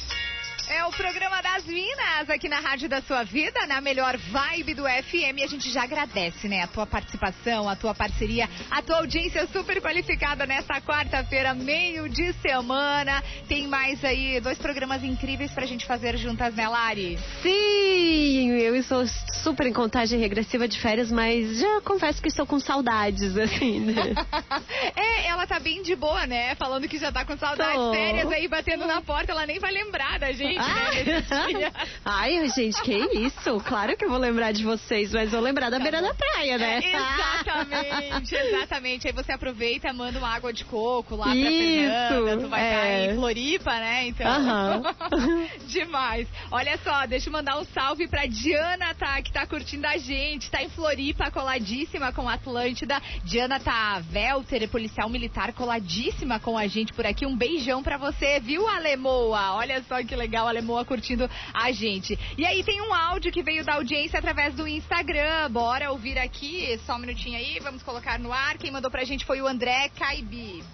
É 0.68 0.84
o 0.84 0.90
programa 0.90 1.34
das 1.55 1.66
Minas 1.66 2.28
aqui 2.30 2.48
na 2.48 2.59
Rádio 2.59 2.88
da 2.88 3.00
Sua 3.00 3.22
Vida, 3.22 3.64
na 3.68 3.80
melhor 3.80 4.16
vibe 4.16 4.74
do 4.74 4.82
FM. 4.82 5.40
A 5.44 5.46
gente 5.46 5.70
já 5.70 5.84
agradece, 5.84 6.48
né, 6.48 6.62
a 6.62 6.66
tua 6.66 6.84
participação, 6.84 7.68
a 7.68 7.76
tua 7.76 7.94
parceria, 7.94 8.48
a 8.68 8.82
tua 8.82 8.96
audiência 8.96 9.46
super 9.46 9.80
qualificada 9.80 10.46
nessa 10.46 10.80
quarta-feira, 10.80 11.55
meio 11.55 12.09
de 12.09 12.32
semana. 12.34 13.22
Tem 13.46 13.68
mais 13.68 14.05
aí 14.05 14.40
dois 14.40 14.59
programas 14.59 15.05
incríveis 15.05 15.52
pra 15.52 15.64
gente 15.64 15.86
fazer 15.86 16.16
juntas, 16.16 16.52
né, 16.57 16.66
Lari? 16.66 17.20
Sim, 17.40 18.50
eu 18.50 18.74
estou 18.74 19.07
super 19.44 19.68
em 19.68 19.72
contagem 19.72 20.18
regressiva 20.18 20.66
de 20.66 20.80
férias, 20.80 21.12
mas 21.12 21.61
já 21.61 21.80
confesso 21.82 22.20
que 22.20 22.28
estou 22.28 22.46
com 22.46 22.59
saudades, 22.59 23.36
assim, 23.36 23.78
né? 23.78 24.14
é, 24.96 25.28
ela 25.28 25.46
tá 25.46 25.61
bem 25.61 25.82
de 25.82 25.94
boa, 25.94 26.26
né? 26.26 26.57
Falando 26.57 26.88
que 26.88 26.98
já 26.98 27.12
tá 27.12 27.24
com 27.24 27.36
saudades, 27.36 27.76
Tô. 27.76 27.92
férias 27.92 28.32
aí 28.32 28.48
batendo 28.48 28.86
na 28.86 29.00
porta, 29.02 29.30
ela 29.30 29.46
nem 29.46 29.61
vai 29.61 29.70
lembrar 29.70 30.18
da 30.18 30.32
gente, 30.32 30.59
né? 30.59 31.43
Ai, 32.05 32.49
gente, 32.49 32.80
que 32.82 32.95
isso? 32.95 33.61
Claro 33.66 33.97
que 33.97 34.05
eu 34.05 34.11
vou 34.11 34.18
lembrar 34.18 34.53
de 34.53 34.64
vocês, 34.64 35.12
mas 35.12 35.30
vou 35.30 35.40
lembrar 35.40 35.70
da 35.70 35.78
beira 35.78 36.01
da 36.01 36.14
praia, 36.14 36.59
né? 36.59 36.80
É, 36.82 36.97
exatamente, 36.97 38.34
exatamente. 38.34 39.07
Aí 39.07 39.12
você 39.12 39.32
aproveita, 39.32 39.92
manda 39.92 40.18
uma 40.18 40.34
água 40.34 40.53
de 40.53 40.64
coco 40.64 41.16
lá 41.16 41.26
pra 41.26 41.34
Isso, 41.34 42.14
Fernanda. 42.14 42.42
Tu 42.42 42.49
vai 42.49 42.68
estar 42.68 42.86
é. 42.86 43.12
em 43.12 43.14
Floripa, 43.14 43.72
né? 43.72 44.07
Então. 44.09 44.26
Aham. 44.26 44.82
Demais. 45.66 46.28
Olha 46.51 46.78
só, 46.78 47.07
deixa 47.07 47.28
eu 47.28 47.32
mandar 47.32 47.59
um 47.59 47.64
salve 47.64 48.09
pra 48.09 48.26
Diana, 48.26 48.95
tá? 48.95 49.20
Que 49.22 49.32
tá 49.32 49.47
curtindo 49.47 49.86
a 49.86 49.97
gente. 49.97 50.51
Tá 50.51 50.62
em 50.62 50.68
Floripa, 50.68 51.30
coladíssima 51.30 52.12
com 52.12 52.28
a 52.28 52.34
Atlântida. 52.34 53.01
Diana 53.24 53.61
tá 53.61 54.03
Welter, 54.12 54.68
policial 54.68 55.09
militar, 55.09 55.53
coladíssima 55.53 56.38
com 56.38 56.57
a 56.57 56.66
gente 56.66 56.92
por 56.92 57.07
aqui. 57.07 57.26
Um 57.26 57.36
beijão 57.36 57.82
pra 57.82 57.97
você, 57.97 58.40
viu, 58.40 58.66
Alemoa? 58.68 59.55
Olha 59.55 59.82
só 59.88 60.03
que 60.03 60.14
legal, 60.14 60.47
Alemoa 60.49 60.84
curtindo 60.84 61.28
a 61.53 61.72
gente. 61.72 62.18
E 62.37 62.45
aí 62.45 62.62
tem 62.64 62.80
um 62.80 62.93
áudio 62.93 63.32
que 63.32 63.43
veio 63.43 63.64
da 63.64 63.74
audiência 63.74 64.18
através 64.18 64.55
do 64.55 64.66
Instagram. 64.66 65.51
Bora 65.51 65.91
ouvir 65.91 66.18
aqui, 66.18 66.78
só 66.87 66.97
um 66.97 66.99
minutinho 66.99 67.37
aí, 67.37 67.59
vamos 67.61 67.82
colocar 67.82 68.18
no 68.18 68.32
ar. 68.32 68.59
Quem 68.59 68.70
mandou 68.70 68.91
pra 68.91 69.05
gente 69.05 69.24
foi 69.24 69.41
o 69.41 69.47
André 69.47 69.89
Caibi. 69.91 70.64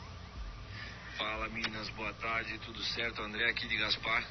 Fala 1.17 1.49
meninas, 1.49 1.89
boa 1.91 2.13
tarde, 2.15 2.59
tudo 2.65 2.83
certo? 2.83 3.23
André 3.23 3.51
aqui 3.51 3.69
de 3.69 3.77
Gaspar. 3.77 4.25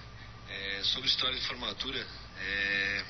É, 0.50 0.82
sobre 0.84 1.08
história 1.08 1.38
de 1.38 1.46
formatura, 1.46 2.00
é, 2.42 3.06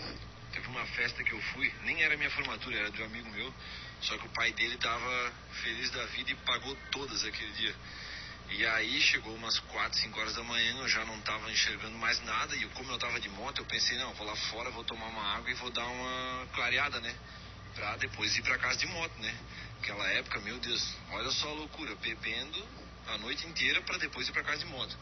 teve 0.51 0.67
uma 0.67 0.85
festa 0.87 1.23
que 1.23 1.31
eu 1.31 1.41
fui, 1.53 1.73
nem 1.83 2.03
era 2.03 2.17
minha 2.17 2.29
formatura, 2.31 2.75
era 2.77 2.91
de 2.91 3.01
um 3.01 3.05
amigo 3.05 3.29
meu, 3.29 3.53
só 4.01 4.17
que 4.17 4.25
o 4.25 4.29
pai 4.31 4.51
dele 4.51 4.75
tava 4.75 5.33
feliz 5.63 5.89
da 5.91 6.05
vida 6.07 6.31
e 6.31 6.35
pagou 6.35 6.75
todas 6.91 7.23
aquele 7.23 7.51
dia. 7.53 7.73
E 8.51 8.65
aí 8.65 8.99
chegou 9.01 9.35
umas 9.35 9.59
4, 9.59 9.99
5 9.99 10.19
horas 10.19 10.33
da 10.33 10.43
manhã, 10.43 10.75
eu 10.79 10.87
já 10.87 11.05
não 11.05 11.19
tava 11.21 11.51
enxergando 11.51 11.97
mais 11.97 12.19
nada, 12.23 12.55
e 12.55 12.65
como 12.69 12.91
eu 12.91 12.97
tava 12.97 13.19
de 13.19 13.29
moto, 13.29 13.59
eu 13.61 13.65
pensei, 13.65 13.97
não, 13.97 14.13
vou 14.15 14.25
lá 14.25 14.35
fora, 14.35 14.71
vou 14.71 14.83
tomar 14.83 15.07
uma 15.07 15.35
água 15.35 15.51
e 15.51 15.53
vou 15.53 15.69
dar 15.69 15.85
uma 15.85 16.47
clareada, 16.53 16.99
né? 16.99 17.15
Pra 17.75 17.95
depois 17.97 18.35
ir 18.35 18.41
pra 18.41 18.57
casa 18.57 18.77
de 18.79 18.87
moto, 18.87 19.13
né? 19.19 19.37
Aquela 19.81 20.07
época, 20.13 20.39
meu 20.41 20.57
Deus, 20.59 20.95
olha 21.11 21.29
só 21.31 21.47
a 21.49 21.53
loucura, 21.53 21.95
bebendo 21.95 22.67
a 23.07 23.17
noite 23.19 23.45
inteira 23.47 23.81
para 23.83 23.97
depois 23.99 24.27
ir 24.27 24.31
para 24.31 24.43
casa 24.43 24.59
de 24.59 24.65
moto. 24.65 24.97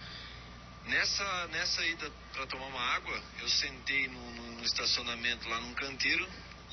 Nessa, 0.85 1.47
nessa 1.47 1.85
ida 1.85 2.11
para 2.33 2.45
tomar 2.47 2.65
uma 2.67 2.81
água, 2.95 3.23
eu 3.39 3.49
sentei 3.49 4.07
no, 4.09 4.31
no- 4.31 4.51
no 4.57 4.63
estacionamento 4.65 5.47
lá 5.49 5.59
num 5.61 5.73
canteiro 5.73 6.27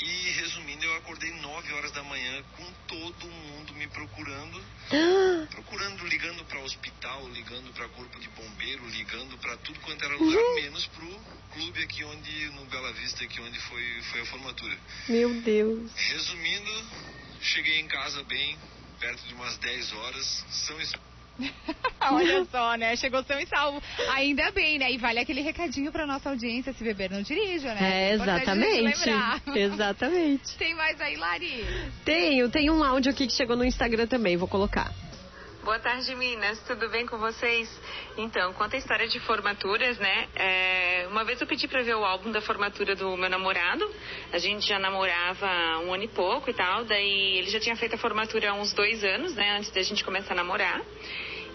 e, 0.04 0.30
resumindo, 0.32 0.84
eu 0.84 0.96
acordei 0.96 1.30
9 1.40 1.72
horas 1.72 1.90
da 1.92 2.02
manhã 2.02 2.44
com 2.56 2.64
todo 2.86 3.26
mundo 3.26 3.72
me 3.74 3.86
procurando, 3.88 4.62
procurando, 5.50 6.06
ligando 6.06 6.44
para 6.44 6.60
hospital, 6.60 7.26
ligando 7.30 7.72
para 7.72 7.88
corpo 7.88 8.20
de 8.20 8.28
bombeiro, 8.28 8.86
ligando 8.88 9.38
para 9.38 9.56
tudo 9.58 9.80
quanto 9.80 10.04
era 10.04 10.14
lugar, 10.16 10.54
menos 10.56 10.86
pro 10.88 11.20
clube 11.52 11.82
aqui 11.82 12.04
onde, 12.04 12.50
no 12.50 12.66
Bela 12.66 12.92
Vista, 12.92 13.24
aqui 13.24 13.40
onde 13.40 13.58
foi, 13.60 14.02
foi 14.10 14.20
a 14.20 14.26
formatura. 14.26 14.76
Meu 15.08 15.40
Deus. 15.40 15.90
Resumindo, 15.94 16.84
cheguei 17.40 17.80
em 17.80 17.86
casa 17.88 18.22
bem, 18.24 18.58
perto 19.00 19.26
de 19.26 19.34
umas 19.34 19.56
10 19.56 19.92
horas, 19.92 20.44
são 20.50 20.80
Olha 22.12 22.44
só, 22.44 22.74
né? 22.74 22.96
Chegou 22.96 23.22
são 23.24 23.38
e 23.40 23.46
salvo. 23.46 23.82
Ainda 24.10 24.50
bem, 24.50 24.78
né? 24.78 24.92
E 24.92 24.98
vale 24.98 25.18
aquele 25.18 25.40
recadinho 25.40 25.90
pra 25.90 26.06
nossa 26.06 26.30
audiência, 26.30 26.72
se 26.72 26.84
beber 26.84 27.10
não 27.10 27.22
dirija, 27.22 27.74
né? 27.74 28.10
É, 28.10 28.12
gente 28.12 28.22
exatamente. 28.22 29.10
Exatamente. 29.54 30.56
Tem 30.58 30.74
mais 30.74 31.00
aí, 31.00 31.16
Lari? 31.16 31.64
Tenho, 32.04 32.50
tem 32.50 32.70
um 32.70 32.84
áudio 32.84 33.10
aqui 33.10 33.26
que 33.26 33.32
chegou 33.32 33.56
no 33.56 33.64
Instagram 33.64 34.06
também, 34.06 34.36
vou 34.36 34.48
colocar. 34.48 34.92
Boa 35.64 35.78
tarde, 35.78 36.14
Minas. 36.14 36.60
Tudo 36.66 36.90
bem 36.90 37.06
com 37.06 37.16
vocês? 37.16 37.70
Então, 38.18 38.52
conta 38.52 38.76
a 38.76 38.78
história 38.78 39.08
de 39.08 39.18
formaturas, 39.20 39.96
né? 39.98 40.28
É, 40.36 41.06
uma 41.10 41.24
vez 41.24 41.40
eu 41.40 41.46
pedi 41.46 41.66
pra 41.66 41.80
ver 41.82 41.94
o 41.94 42.04
álbum 42.04 42.30
da 42.30 42.42
formatura 42.42 42.94
do 42.94 43.16
meu 43.16 43.30
namorado. 43.30 43.90
A 44.30 44.36
gente 44.36 44.68
já 44.68 44.78
namorava 44.78 45.46
um 45.86 45.94
ano 45.94 46.02
e 46.02 46.08
pouco 46.08 46.50
e 46.50 46.52
tal. 46.52 46.84
Daí 46.84 47.38
ele 47.38 47.48
já 47.48 47.58
tinha 47.58 47.74
feito 47.76 47.94
a 47.94 47.98
formatura 47.98 48.50
há 48.50 48.52
uns 48.52 48.74
dois 48.74 49.02
anos, 49.02 49.34
né? 49.34 49.56
Antes 49.56 49.70
da 49.70 49.80
gente 49.80 50.04
começar 50.04 50.34
a 50.34 50.36
namorar. 50.36 50.82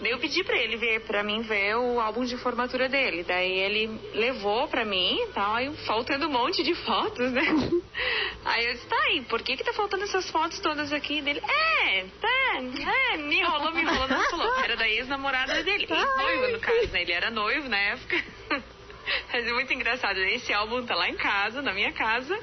Daí 0.00 0.12
eu 0.12 0.18
pedi 0.18 0.42
pra 0.42 0.56
ele 0.56 0.76
ver, 0.76 1.00
pra 1.00 1.22
mim 1.22 1.42
ver 1.42 1.76
o 1.76 2.00
álbum 2.00 2.24
de 2.24 2.36
formatura 2.38 2.88
dele. 2.88 3.22
Daí 3.22 3.52
ele 3.58 4.00
levou 4.14 4.66
pra 4.66 4.84
mim 4.84 5.18
e 5.22 5.26
tal, 5.28 5.54
aí 5.54 5.70
faltando 5.86 6.26
um 6.26 6.32
monte 6.32 6.62
de 6.62 6.74
fotos, 6.74 7.30
né? 7.32 7.42
Aí 8.42 8.64
eu 8.64 8.72
disse, 8.72 8.86
tá 8.86 8.96
aí, 8.96 9.20
por 9.22 9.42
que 9.42 9.54
que 9.54 9.62
tá 9.62 9.74
faltando 9.74 10.04
essas 10.04 10.30
fotos 10.30 10.58
todas 10.60 10.90
aqui 10.94 11.20
dele? 11.20 11.42
É, 11.44 12.04
tá, 12.18 13.12
é, 13.12 13.16
me 13.18 13.38
enrolou, 13.38 13.72
me 13.72 13.82
enrolou, 13.82 14.08
não 14.08 14.30
falou. 14.30 14.64
Era 14.64 14.76
da 14.76 14.88
ex-namorada 14.88 15.62
dele, 15.62 15.84
ex-noivo 15.84 16.52
no 16.52 16.60
caso, 16.60 16.88
né? 16.88 17.02
Ele 17.02 17.12
era 17.12 17.30
noivo 17.30 17.68
na 17.68 17.78
época. 17.78 18.16
Mas 19.32 19.46
é 19.46 19.52
muito 19.52 19.72
engraçado. 19.72 20.18
Esse 20.20 20.52
álbum 20.52 20.84
tá 20.84 20.94
lá 20.94 21.08
em 21.08 21.16
casa, 21.16 21.62
na 21.62 21.72
minha 21.72 21.92
casa, 21.92 22.38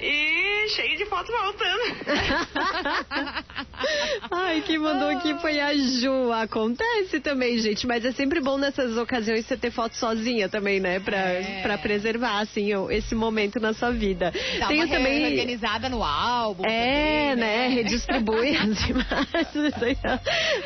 e 0.00 0.68
cheio 0.70 0.96
de 0.96 1.06
foto 1.06 1.30
faltando. 1.32 1.82
Ai, 4.30 4.62
quem 4.66 4.78
mandou 4.78 5.08
aqui 5.10 5.34
foi 5.40 5.60
a 5.60 5.74
Ju. 5.74 6.32
Acontece 6.32 7.20
também, 7.20 7.58
gente, 7.58 7.86
mas 7.86 8.04
é 8.04 8.12
sempre 8.12 8.40
bom 8.40 8.58
nessas 8.58 8.96
ocasiões 8.96 9.46
você 9.46 9.56
ter 9.56 9.70
foto 9.70 9.94
sozinha 9.96 10.48
também, 10.48 10.80
né? 10.80 11.00
Pra, 11.00 11.16
É. 11.16 11.62
pra 11.62 11.78
preservar, 11.78 12.40
assim, 12.40 12.70
esse 12.90 13.14
momento 13.14 13.58
na 13.60 13.72
sua 13.72 13.90
vida. 13.90 14.32
Dá 14.58 14.68
Tenho 14.68 14.84
uma 14.86 14.96
também. 14.96 15.24
organizada 15.26 15.88
no 15.88 16.02
álbum. 16.02 16.64
É, 16.66 17.30
também, 17.30 17.36
né? 17.36 17.68
Redistribui 17.68 18.56
as 18.56 18.88
imagens. 18.88 20.06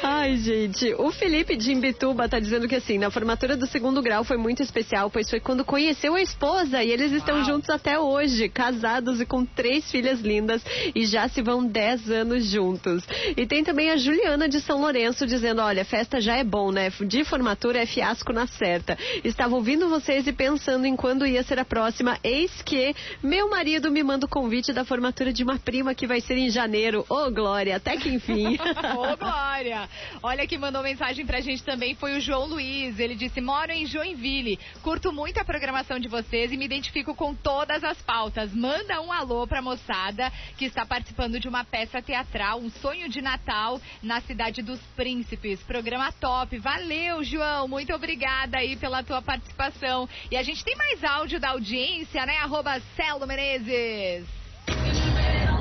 Ai, 0.03 0.37
gente. 0.37 0.95
O 0.99 1.11
Felipe 1.13 1.57
de 1.57 1.73
Imbituba 1.73 2.29
tá 2.29 2.39
dizendo 2.39 2.69
que 2.69 2.75
assim, 2.77 2.99
na 2.99 3.11
formatura 3.11 3.57
do 3.57 3.67
segundo 3.67 4.03
grau 4.03 4.25
foi 4.25 4.37
muito 4.37 4.63
especial, 4.63 5.11
pois 5.11 5.29
foi 5.31 5.41
quando 5.41 5.65
conheceu 5.65 6.17
a 6.17 6.21
esposa 6.21 6.83
e 6.83 6.91
eles 6.91 7.13
estão 7.13 7.45
juntos 7.45 7.71
até 7.71 7.99
hoje, 7.99 8.49
casados 8.49 9.21
e 9.21 9.27
com 9.27 9.45
três 9.45 9.89
filhas 9.89 10.21
lindas 10.21 10.63
e 10.95 11.07
já 11.07 11.29
se 11.29 11.41
vão 11.41 11.65
10 11.65 12.11
anos 12.11 12.45
juntos. 12.47 13.05
E 13.37 13.47
tem 13.47 13.63
também 13.63 13.91
a 13.91 13.97
Juliana 13.97 14.49
de 14.49 14.61
São 14.61 14.81
Lourenço 14.81 15.27
dizendo: 15.27 15.63
olha, 15.63 15.85
festa 15.85 16.21
já 16.21 16.37
é 16.37 16.45
bom, 16.45 16.73
né? 16.73 16.91
De 17.07 17.25
formatura 17.25 17.79
é 17.81 17.87
fiasco 17.87 18.33
na 18.33 18.47
certa. 18.47 18.99
Estava 19.23 19.55
ouvindo 19.55 19.89
vocês 19.89 20.27
e 20.27 20.33
pensando 20.33 20.85
em 20.85 20.97
quando 20.97 21.27
ia 21.27 21.43
ser 21.45 21.59
a 21.61 21.65
próxima. 21.65 22.19
Eis 22.25 22.61
que 22.63 22.95
meu 23.23 23.49
marido 23.49 23.91
me 23.91 24.03
manda 24.03 24.27
o 24.27 24.29
convite 24.29 24.73
da 24.73 24.85
formatura 24.85 25.33
de 25.33 25.45
uma 25.45 25.59
prima 25.59 25.95
que 25.95 26.07
vai 26.07 26.21
ser 26.21 26.37
em 26.37 26.51
janeiro. 26.51 27.07
Ô, 27.09 27.31
Glória, 27.31 27.77
até 27.77 27.97
que 27.97 28.09
enfim. 28.09 28.59
Ô, 28.99 29.17
Glória! 29.17 29.89
Olha 30.23 30.47
quem 30.47 30.59
mandou 30.59 30.83
mensagem 30.83 31.25
pra 31.25 31.41
gente 31.41 31.63
também 31.63 31.95
foi 31.95 32.19
o 32.19 32.21
João 32.21 32.47
Luiz. 32.47 32.99
Ele 32.99 33.15
disse: 33.15 33.41
Moro 33.41 33.71
em 33.71 33.87
Joinville. 33.87 34.59
Curto 34.83 35.13
muito 35.13 35.20
a 35.21 35.45
programação 35.45 35.99
de 35.99 36.09
vocês 36.09 36.51
e 36.51 36.57
me 36.57 36.65
identifico 36.65 37.15
com 37.15 37.35
todas 37.35 37.85
as 37.85 38.01
pautas. 38.01 38.53
Manda 38.55 39.01
um 39.03 39.13
alô 39.13 39.47
pra 39.47 39.61
moçada 39.61 40.33
que 40.57 40.65
está 40.65 40.85
participando 40.87 41.39
de 41.39 41.47
uma 41.47 41.63
peça 41.63 42.01
teatral, 42.01 42.59
Um 42.59 42.71
Sonho 42.71 43.07
de 43.07 43.21
Natal, 43.21 43.79
na 44.03 44.23
cidade 44.23 44.63
dos 44.63 44.81
Príncipes. 44.97 45.63
Programa 45.63 46.11
top. 46.11 46.59
Valeu, 46.59 47.23
João. 47.23 47.69
Muito 47.69 47.93
obrigada 47.93 48.59
aí 48.59 48.77
pela 48.77 49.03
tua 49.03 49.21
participação. 49.21 50.09
E 50.31 50.37
a 50.37 50.43
gente 50.43 50.65
tem 50.65 50.75
mais 50.75 51.05
áudio 51.05 51.39
da 51.39 51.51
audiência, 51.51 52.25
né? 52.25 52.39
Arroba 52.39 52.81
Celo 52.97 53.27
Menezes. 53.27 54.27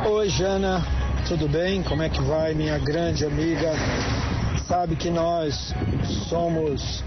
Oi, 0.10 0.30
Jana, 0.30 0.82
tudo 1.28 1.50
bem? 1.50 1.84
Como 1.84 2.02
é 2.02 2.10
que 2.10 2.22
vai, 2.22 2.54
minha 2.54 2.80
grande 2.80 3.26
amiga? 3.26 3.74
Sabe 4.66 4.96
que 4.96 5.10
nós 5.10 5.74
somos 6.30 7.04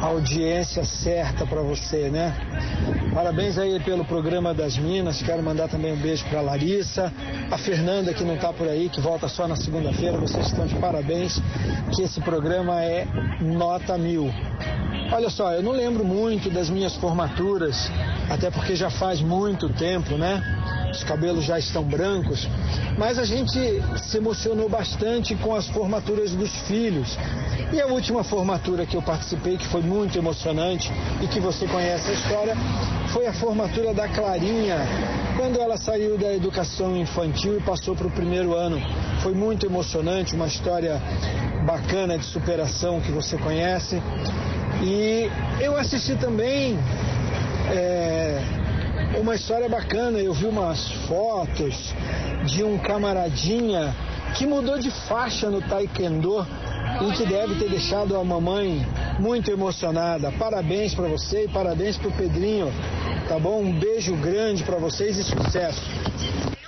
audiência 0.00 0.84
certa 0.84 1.46
para 1.46 1.62
você, 1.62 2.08
né? 2.08 2.34
Parabéns 3.14 3.58
aí 3.58 3.78
pelo 3.80 4.04
programa 4.04 4.54
das 4.54 4.76
Minas. 4.78 5.22
Quero 5.22 5.42
mandar 5.42 5.68
também 5.68 5.92
um 5.92 5.96
beijo 5.96 6.24
para 6.26 6.40
Larissa, 6.40 7.12
a 7.50 7.58
Fernanda 7.58 8.14
que 8.14 8.24
não 8.24 8.36
tá 8.36 8.52
por 8.52 8.68
aí, 8.68 8.88
que 8.88 9.00
volta 9.00 9.28
só 9.28 9.46
na 9.46 9.56
segunda-feira. 9.56 10.16
Vocês 10.16 10.46
estão 10.46 10.66
de 10.66 10.74
parabéns, 10.76 11.40
que 11.94 12.02
esse 12.02 12.20
programa 12.20 12.82
é 12.82 13.06
nota 13.40 13.98
mil. 13.98 14.32
Olha 15.12 15.28
só, 15.28 15.52
eu 15.52 15.62
não 15.62 15.72
lembro 15.72 16.04
muito 16.04 16.50
das 16.50 16.70
minhas 16.70 16.94
formaturas, 16.96 17.90
até 18.30 18.50
porque 18.50 18.76
já 18.76 18.90
faz 18.90 19.20
muito 19.20 19.68
tempo, 19.68 20.16
né? 20.16 20.40
os 20.90 21.04
cabelos 21.04 21.44
já 21.44 21.58
estão 21.58 21.84
brancos, 21.84 22.48
mas 22.98 23.18
a 23.18 23.24
gente 23.24 23.58
se 24.02 24.16
emocionou 24.16 24.68
bastante 24.68 25.34
com 25.36 25.54
as 25.54 25.68
formaturas 25.68 26.32
dos 26.32 26.50
filhos. 26.62 27.16
E 27.72 27.80
a 27.80 27.86
última 27.86 28.24
formatura 28.24 28.84
que 28.84 28.96
eu 28.96 29.02
participei, 29.02 29.56
que 29.56 29.66
foi 29.68 29.80
muito 29.90 30.16
emocionante 30.16 30.88
e 31.20 31.26
que 31.26 31.40
você 31.40 31.66
conhece 31.66 32.10
a 32.10 32.14
história, 32.14 32.54
foi 33.08 33.26
a 33.26 33.32
formatura 33.32 33.92
da 33.92 34.06
Clarinha, 34.08 34.76
quando 35.36 35.60
ela 35.60 35.76
saiu 35.76 36.16
da 36.16 36.32
educação 36.32 36.96
infantil 36.96 37.58
e 37.58 37.60
passou 37.60 37.96
para 37.96 38.06
o 38.06 38.10
primeiro 38.10 38.54
ano. 38.54 38.80
Foi 39.20 39.34
muito 39.34 39.66
emocionante, 39.66 40.36
uma 40.36 40.46
história 40.46 41.02
bacana 41.66 42.16
de 42.16 42.24
superação 42.24 43.00
que 43.00 43.10
você 43.10 43.36
conhece. 43.36 44.00
E 44.80 45.28
eu 45.60 45.76
assisti 45.76 46.14
também 46.14 46.78
é, 47.72 48.40
uma 49.20 49.34
história 49.34 49.68
bacana, 49.68 50.18
eu 50.18 50.32
vi 50.32 50.46
umas 50.46 50.88
fotos 51.08 51.92
de 52.46 52.62
um 52.62 52.78
camaradinha 52.78 53.92
que 54.36 54.46
mudou 54.46 54.78
de 54.78 54.90
faixa 55.08 55.50
no 55.50 55.60
taekwondo 55.60 56.46
e 57.02 57.12
que 57.12 57.24
deve 57.24 57.54
ter 57.56 57.68
deixado 57.68 58.16
a 58.16 58.24
mamãe 58.24 58.86
muito 59.18 59.50
emocionada. 59.50 60.30
Parabéns 60.32 60.94
para 60.94 61.08
você 61.08 61.44
e 61.44 61.48
parabéns 61.48 61.96
pro 61.96 62.10
Pedrinho, 62.12 62.72
tá 63.28 63.38
bom? 63.38 63.62
Um 63.62 63.72
beijo 63.72 64.14
grande 64.16 64.62
para 64.62 64.76
vocês 64.76 65.16
e 65.18 65.24
sucesso. 65.24 65.82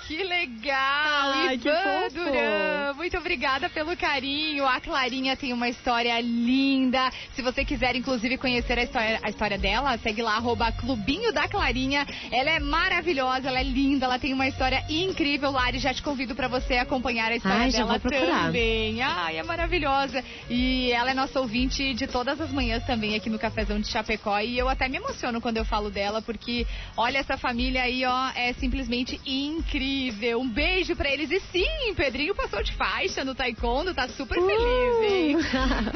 Que 0.07 0.22
legal! 0.24 0.76
Ai, 0.76 1.59
que 1.59 1.68
Ivan 1.68 1.78
fofo. 1.78 2.14
Duran, 2.16 2.82
muito 2.95 3.16
obrigada 3.16 3.68
pelo 3.68 3.97
carinho. 3.97 4.66
A 4.66 4.80
Clarinha 4.80 5.36
tem 5.36 5.53
uma 5.53 5.68
história 5.68 6.20
linda. 6.20 7.11
Se 7.34 7.43
você 7.43 7.64
quiser, 7.64 7.97
inclusive, 7.97 8.36
conhecer 8.36 8.78
a 8.78 8.82
história, 8.82 9.20
a 9.22 9.28
história 9.28 9.59
dela, 9.59 9.97
segue 9.99 10.22
lá, 10.22 10.36
arroba 10.36 10.72
Clubinho 10.72 11.32
da 11.32 11.49
Clarinha. 11.49 12.07
Ela 12.30 12.51
é 12.51 12.61
maravilhosa, 12.61 13.49
ela 13.49 13.61
é 13.61 13.62
linda, 13.62 14.07
ela 14.07 14.18
tem 14.18 14.32
uma 14.32 14.47
história 14.47 14.84
incrível. 14.88 15.51
Lari, 15.51 15.78
já 15.78 15.93
te 15.93 16.03
convido 16.03 16.34
para 16.34 16.49
você 16.49 16.74
acompanhar 16.74 17.32
a 17.32 17.36
história 17.36 17.59
Ai, 17.59 17.70
dela 17.70 17.99
também. 17.99 19.03
Ai, 19.03 19.38
é 19.38 19.43
maravilhosa. 19.43 20.22
E 20.49 20.90
ela 20.93 21.11
é 21.11 21.14
nossa 21.14 21.40
ouvinte 21.40 21.95
de 21.95 22.07
todas 22.07 22.40
as 22.40 22.51
manhãs 22.51 22.84
também 22.84 23.14
aqui 23.14 23.30
no 23.30 23.38
Cafezão 23.38 23.80
de 23.80 23.88
Chapecó. 23.88 24.38
E 24.40 24.59
eu 24.59 24.68
até 24.68 24.88
me 24.88 24.97
emociono 24.97 25.40
quando 25.40 25.57
eu 25.57 25.64
falo 25.64 25.90
dela, 25.90 26.20
porque 26.20 26.66
olha 26.97 27.18
essa 27.18 27.36
família 27.36 27.82
aí, 27.82 28.05
ó, 28.05 28.30
é 28.34 28.53
simplesmente 28.55 29.20
incrível. 29.26 30.40
Um 30.40 30.49
beijo 30.49 30.95
pra 30.95 31.11
eles. 31.11 31.30
E 31.30 31.40
sim, 31.40 31.95
Pedrinho 31.95 32.34
passou 32.34 32.62
de 32.62 32.72
faixa 32.83 33.24
no 33.24 33.33
taekwondo, 33.33 33.95
tá 33.95 34.09
super 34.09 34.37
Uh! 34.37 34.45
feliz, 34.45 35.12
hein? 35.12 35.37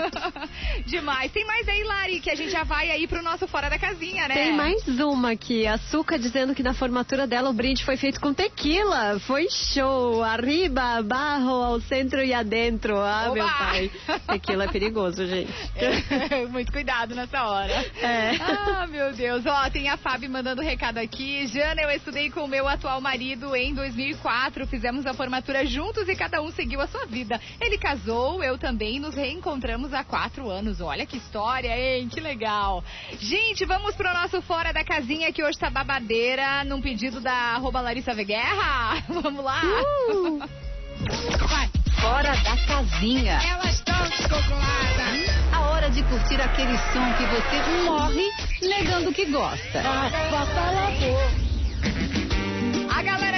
Demais. 0.86 1.32
Tem 1.32 1.44
mais 1.44 1.68
aí, 1.68 1.82
Lari, 1.82 2.20
que 2.20 2.30
a 2.30 2.36
gente 2.36 2.50
já 2.50 2.62
vai 2.62 2.92
aí 2.92 3.08
pro 3.08 3.22
nosso 3.22 3.48
Fora 3.48 3.68
da 3.68 3.76
Casinha, 3.76 4.28
né? 4.28 4.34
Tem 4.34 4.52
mais 4.52 4.86
uma 5.00 5.32
aqui. 5.32 5.66
A 5.66 5.78
Suca 5.78 6.16
dizendo 6.16 6.54
que 6.54 6.62
na 6.62 6.72
formatura 6.72 7.26
dela 7.26 7.50
o 7.50 7.52
brinde 7.52 7.84
foi 7.84 7.96
feito 7.96 8.20
com 8.20 8.32
tequila. 8.32 9.18
Foi 9.26 9.48
show. 9.50 10.22
Arriba, 10.22 11.02
barro, 11.02 11.54
ao 11.54 11.80
centro 11.80 12.22
e 12.22 12.32
adentro. 12.32 12.96
Ah, 12.96 13.24
Oba! 13.26 13.34
meu 13.34 13.48
pai. 13.48 13.90
Tequila 14.28 14.64
é 14.64 14.68
perigoso, 14.68 15.26
gente. 15.26 15.52
É, 15.74 16.46
muito 16.46 16.70
cuidado 16.70 17.16
nessa 17.16 17.48
hora. 17.48 17.72
É. 18.00 18.36
Ah, 18.40 18.86
meu 18.86 19.12
Deus. 19.12 19.44
Ó, 19.44 19.70
tem 19.70 19.88
a 19.88 19.96
Fábio 19.96 20.30
mandando 20.30 20.62
recado 20.62 20.98
aqui. 20.98 21.48
Jana, 21.48 21.82
eu 21.82 21.90
estudei 21.90 22.30
com 22.30 22.44
o 22.44 22.48
meu 22.48 22.68
atual 22.68 23.00
marido 23.00 23.56
em 23.56 23.74
2004. 23.74 24.68
Fizemos 24.68 25.04
a 25.04 25.12
formatura 25.12 25.66
juntos 25.66 26.08
e 26.08 26.14
cada 26.14 26.40
um 26.40 26.52
seguiu 26.52 26.65
a 26.80 26.88
sua 26.88 27.06
vida. 27.06 27.40
Ele 27.60 27.78
casou, 27.78 28.42
eu 28.42 28.58
também. 28.58 28.98
Nos 28.98 29.14
reencontramos 29.14 29.94
há 29.94 30.02
quatro 30.02 30.50
anos. 30.50 30.80
Olha 30.80 31.06
que 31.06 31.16
história, 31.16 31.68
hein? 31.68 32.08
Que 32.08 32.20
legal. 32.20 32.82
Gente, 33.20 33.64
vamos 33.64 33.94
pro 33.94 34.12
nosso 34.12 34.42
Fora 34.42 34.72
da 34.72 34.84
Casinha, 34.84 35.32
que 35.32 35.42
hoje 35.42 35.58
tá 35.58 35.70
babadeira, 35.70 36.64
num 36.64 36.80
pedido 36.80 37.20
da 37.20 37.32
arroba 37.32 37.80
Larissa 37.80 38.12
Veguerra. 38.12 39.02
Vamos 39.08 39.44
lá. 39.44 39.62
Uh! 40.10 40.38
Vai. 41.48 41.70
Fora 42.00 42.36
da 42.36 42.56
casinha. 42.66 43.40
Elas 43.42 43.74
estão 43.74 44.02
descontroladas. 44.08 45.28
A 45.52 45.60
hora 45.70 45.90
de 45.90 46.02
curtir 46.04 46.40
aquele 46.40 46.76
som 46.92 47.12
que 47.14 47.26
você 47.26 47.84
morre 47.84 48.30
negando 48.60 49.12
que 49.12 49.26
gosta. 49.26 49.80
A 49.80 49.82
galera 49.82 51.26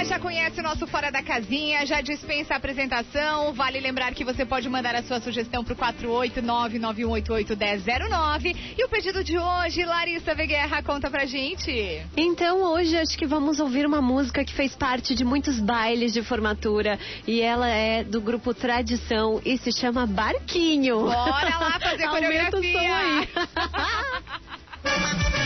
já 0.09 0.19
conhece 0.19 0.59
o 0.59 0.63
nosso 0.63 0.87
Fora 0.87 1.11
da 1.11 1.21
Casinha, 1.21 1.85
já 1.85 2.01
dispensa 2.01 2.55
a 2.55 2.57
apresentação. 2.57 3.53
Vale 3.53 3.79
lembrar 3.79 4.11
que 4.15 4.25
você 4.25 4.43
pode 4.43 4.67
mandar 4.67 4.95
a 4.95 5.03
sua 5.03 5.21
sugestão 5.21 5.63
pro 5.63 5.75
489-9188-1009. 5.75 8.55
E 8.75 8.83
o 8.83 8.89
pedido 8.89 9.23
de 9.23 9.37
hoje, 9.37 9.85
Larissa 9.85 10.33
Veguerra, 10.33 10.81
conta 10.81 11.11
pra 11.11 11.25
gente. 11.25 12.01
Então 12.17 12.63
hoje 12.63 12.97
acho 12.97 13.15
que 13.15 13.27
vamos 13.27 13.59
ouvir 13.59 13.85
uma 13.85 14.01
música 14.01 14.43
que 14.43 14.51
fez 14.51 14.75
parte 14.75 15.13
de 15.13 15.23
muitos 15.23 15.59
bailes 15.59 16.11
de 16.11 16.23
formatura 16.23 16.97
e 17.27 17.39
ela 17.39 17.67
é 17.69 18.03
do 18.03 18.19
grupo 18.19 18.51
Tradição 18.51 19.39
e 19.45 19.59
se 19.59 19.71
chama 19.71 20.07
Barquinho. 20.07 21.01
Bora 21.01 21.55
lá 21.59 21.79
fazer 21.79 22.05
Aumenta 22.09 22.57
o 22.57 22.63
som 22.63 22.71
coreografia. 22.71 22.97
aí. 22.97 23.29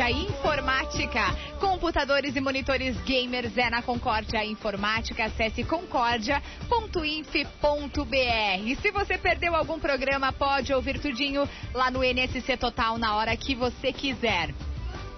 Concórdia 0.00 0.10
Informática. 0.10 1.36
Computadores 1.60 2.34
e 2.34 2.40
monitores 2.40 2.96
gamers 3.02 3.54
é 3.58 3.68
na 3.68 3.82
Concórdia 3.82 4.42
Informática. 4.42 5.26
Acesse 5.26 5.62
concórdia.inf.br. 5.62 8.62
E 8.64 8.76
se 8.76 8.90
você 8.90 9.18
perdeu 9.18 9.54
algum 9.54 9.78
programa, 9.78 10.32
pode 10.32 10.72
ouvir 10.72 10.98
tudinho 10.98 11.46
lá 11.74 11.90
no 11.90 12.02
NSC 12.02 12.56
Total 12.56 12.96
na 12.96 13.14
hora 13.14 13.36
que 13.36 13.54
você 13.54 13.92
quiser. 13.92 14.54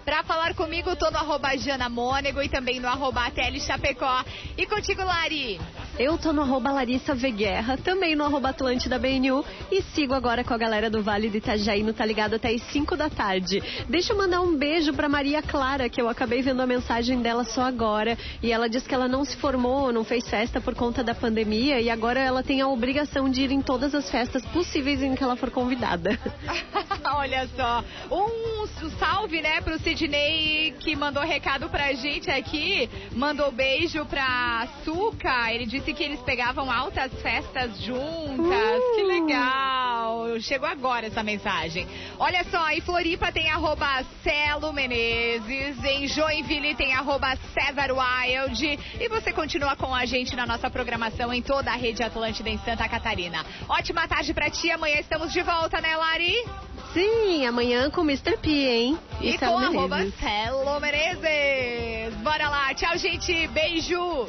Pra 0.04 0.24
falar 0.24 0.52
comigo, 0.54 0.96
tô 0.96 1.08
no 1.12 1.18
arroba 1.18 1.56
Jana 1.56 1.88
Mônego 1.88 2.42
e 2.42 2.48
também 2.48 2.80
no 2.80 2.88
arroba 2.88 3.30
Chapecó. 3.64 4.24
E 4.58 4.66
contigo, 4.66 5.04
Lari. 5.04 5.60
Eu 5.98 6.16
tô 6.16 6.32
no 6.32 6.40
arroba 6.40 6.72
Larissa 6.72 7.14
Veguerra, 7.14 7.76
também 7.76 8.16
no 8.16 8.24
arroba 8.24 8.48
Atlântida 8.48 8.98
BNU 8.98 9.44
e 9.70 9.82
sigo 9.94 10.14
agora 10.14 10.42
com 10.42 10.54
a 10.54 10.56
galera 10.56 10.88
do 10.88 11.02
Vale 11.02 11.28
do 11.28 11.36
Itajaí 11.36 11.82
no 11.82 11.92
Tá 11.92 12.06
Ligado 12.06 12.34
até 12.34 12.50
as 12.50 12.62
5 12.72 12.96
da 12.96 13.10
tarde. 13.10 13.62
Deixa 13.90 14.14
eu 14.14 14.16
mandar 14.16 14.40
um 14.40 14.56
beijo 14.56 14.94
pra 14.94 15.06
Maria 15.06 15.42
Clara, 15.42 15.90
que 15.90 16.00
eu 16.00 16.08
acabei 16.08 16.40
vendo 16.40 16.62
a 16.62 16.66
mensagem 16.66 17.20
dela 17.20 17.44
só 17.44 17.62
agora. 17.62 18.16
E 18.42 18.50
ela 18.50 18.70
disse 18.70 18.88
que 18.88 18.94
ela 18.94 19.06
não 19.06 19.22
se 19.22 19.36
formou, 19.36 19.92
não 19.92 20.02
fez 20.02 20.26
festa 20.28 20.62
por 20.62 20.74
conta 20.74 21.04
da 21.04 21.14
pandemia 21.14 21.78
e 21.78 21.90
agora 21.90 22.20
ela 22.20 22.42
tem 22.42 22.62
a 22.62 22.68
obrigação 22.68 23.28
de 23.28 23.42
ir 23.42 23.52
em 23.52 23.60
todas 23.60 23.94
as 23.94 24.10
festas 24.10 24.42
possíveis 24.46 25.02
em 25.02 25.14
que 25.14 25.22
ela 25.22 25.36
for 25.36 25.50
convidada. 25.50 26.18
Olha 27.04 27.46
só, 27.54 27.84
um 28.10 28.66
salve, 28.98 29.42
né, 29.42 29.60
pro 29.60 29.78
Sidney 29.78 30.74
que 30.80 30.96
mandou 30.96 31.22
recado 31.22 31.68
pra 31.68 31.92
gente 31.92 32.30
aqui, 32.30 32.88
mandou 33.14 33.52
beijo 33.52 34.04
pra 34.06 34.62
Açúcar, 34.62 35.52
ele 35.52 35.66
disse 35.66 35.81
que 35.92 36.02
eles 36.02 36.20
pegavam 36.20 36.70
altas 36.70 37.10
festas 37.22 37.78
juntas, 37.80 38.78
Uh. 38.78 38.94
que 38.96 39.02
legal, 39.02 40.40
chegou 40.40 40.68
agora 40.68 41.06
essa 41.06 41.22
mensagem. 41.22 41.86
Olha 42.18 42.44
só, 42.50 42.68
em 42.70 42.80
Floripa 42.80 43.32
tem 43.32 43.50
arroba 43.50 44.04
Celo 44.22 44.72
Menezes, 44.72 45.82
em 45.84 46.06
Joinville 46.06 46.74
tem 46.74 46.94
arroba 46.94 47.34
César 47.54 47.90
Wild, 47.92 48.78
e 49.00 49.08
você 49.08 49.32
continua 49.32 49.74
com 49.76 49.94
a 49.94 50.04
gente 50.04 50.36
na 50.36 50.46
nossa 50.46 50.68
programação 50.70 51.32
em 51.32 51.40
toda 51.40 51.70
a 51.72 51.76
rede 51.76 52.02
Atlântida 52.02 52.48
em 52.50 52.58
Santa 52.58 52.88
Catarina. 52.88 53.44
Ótima 53.68 54.06
tarde 54.06 54.32
pra 54.34 54.50
ti, 54.50 54.70
amanhã 54.70 54.98
estamos 55.00 55.32
de 55.32 55.42
volta, 55.42 55.80
né, 55.80 55.96
Lari? 55.96 56.44
Sim, 56.92 57.46
amanhã 57.46 57.88
com 57.90 58.02
o 58.02 58.04
Mr. 58.04 58.36
P, 58.36 58.50
hein? 58.50 58.98
E, 59.20 59.38
Celo 59.38 59.52
com 59.52 59.58
Menezes. 59.60 59.78
arroba 59.78 60.06
Celo 60.20 60.80
Menezes. 60.80 62.14
Bora 62.22 62.48
lá, 62.50 62.74
tchau, 62.74 62.96
gente. 62.98 63.46
Beijo. 63.48 64.26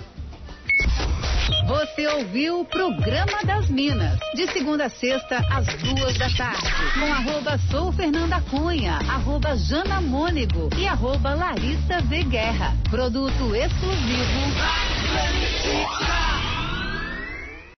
Você 1.68 2.08
ouviu 2.08 2.62
o 2.62 2.66
Programa 2.66 3.44
das 3.46 3.70
Minas, 3.70 4.18
de 4.36 4.48
segunda 4.52 4.86
a 4.86 4.90
sexta, 4.90 5.38
às 5.52 5.66
duas 5.82 6.18
da 6.18 6.30
tarde, 6.30 6.70
com 6.94 7.14
arroba 7.14 7.58
Sou 7.70 7.92
Fernanda 7.92 8.42
Cunha, 8.50 9.00
arroba 9.10 9.56
Jana 9.58 10.02
Mônego 10.02 10.70
e 10.78 10.88
arroba 10.88 11.34
Larissa 11.34 12.02
V. 12.02 12.24
Guerra. 12.24 12.74
Produto 12.90 13.56
exclusivo. 13.56 14.40
Atlântica. 15.14 16.53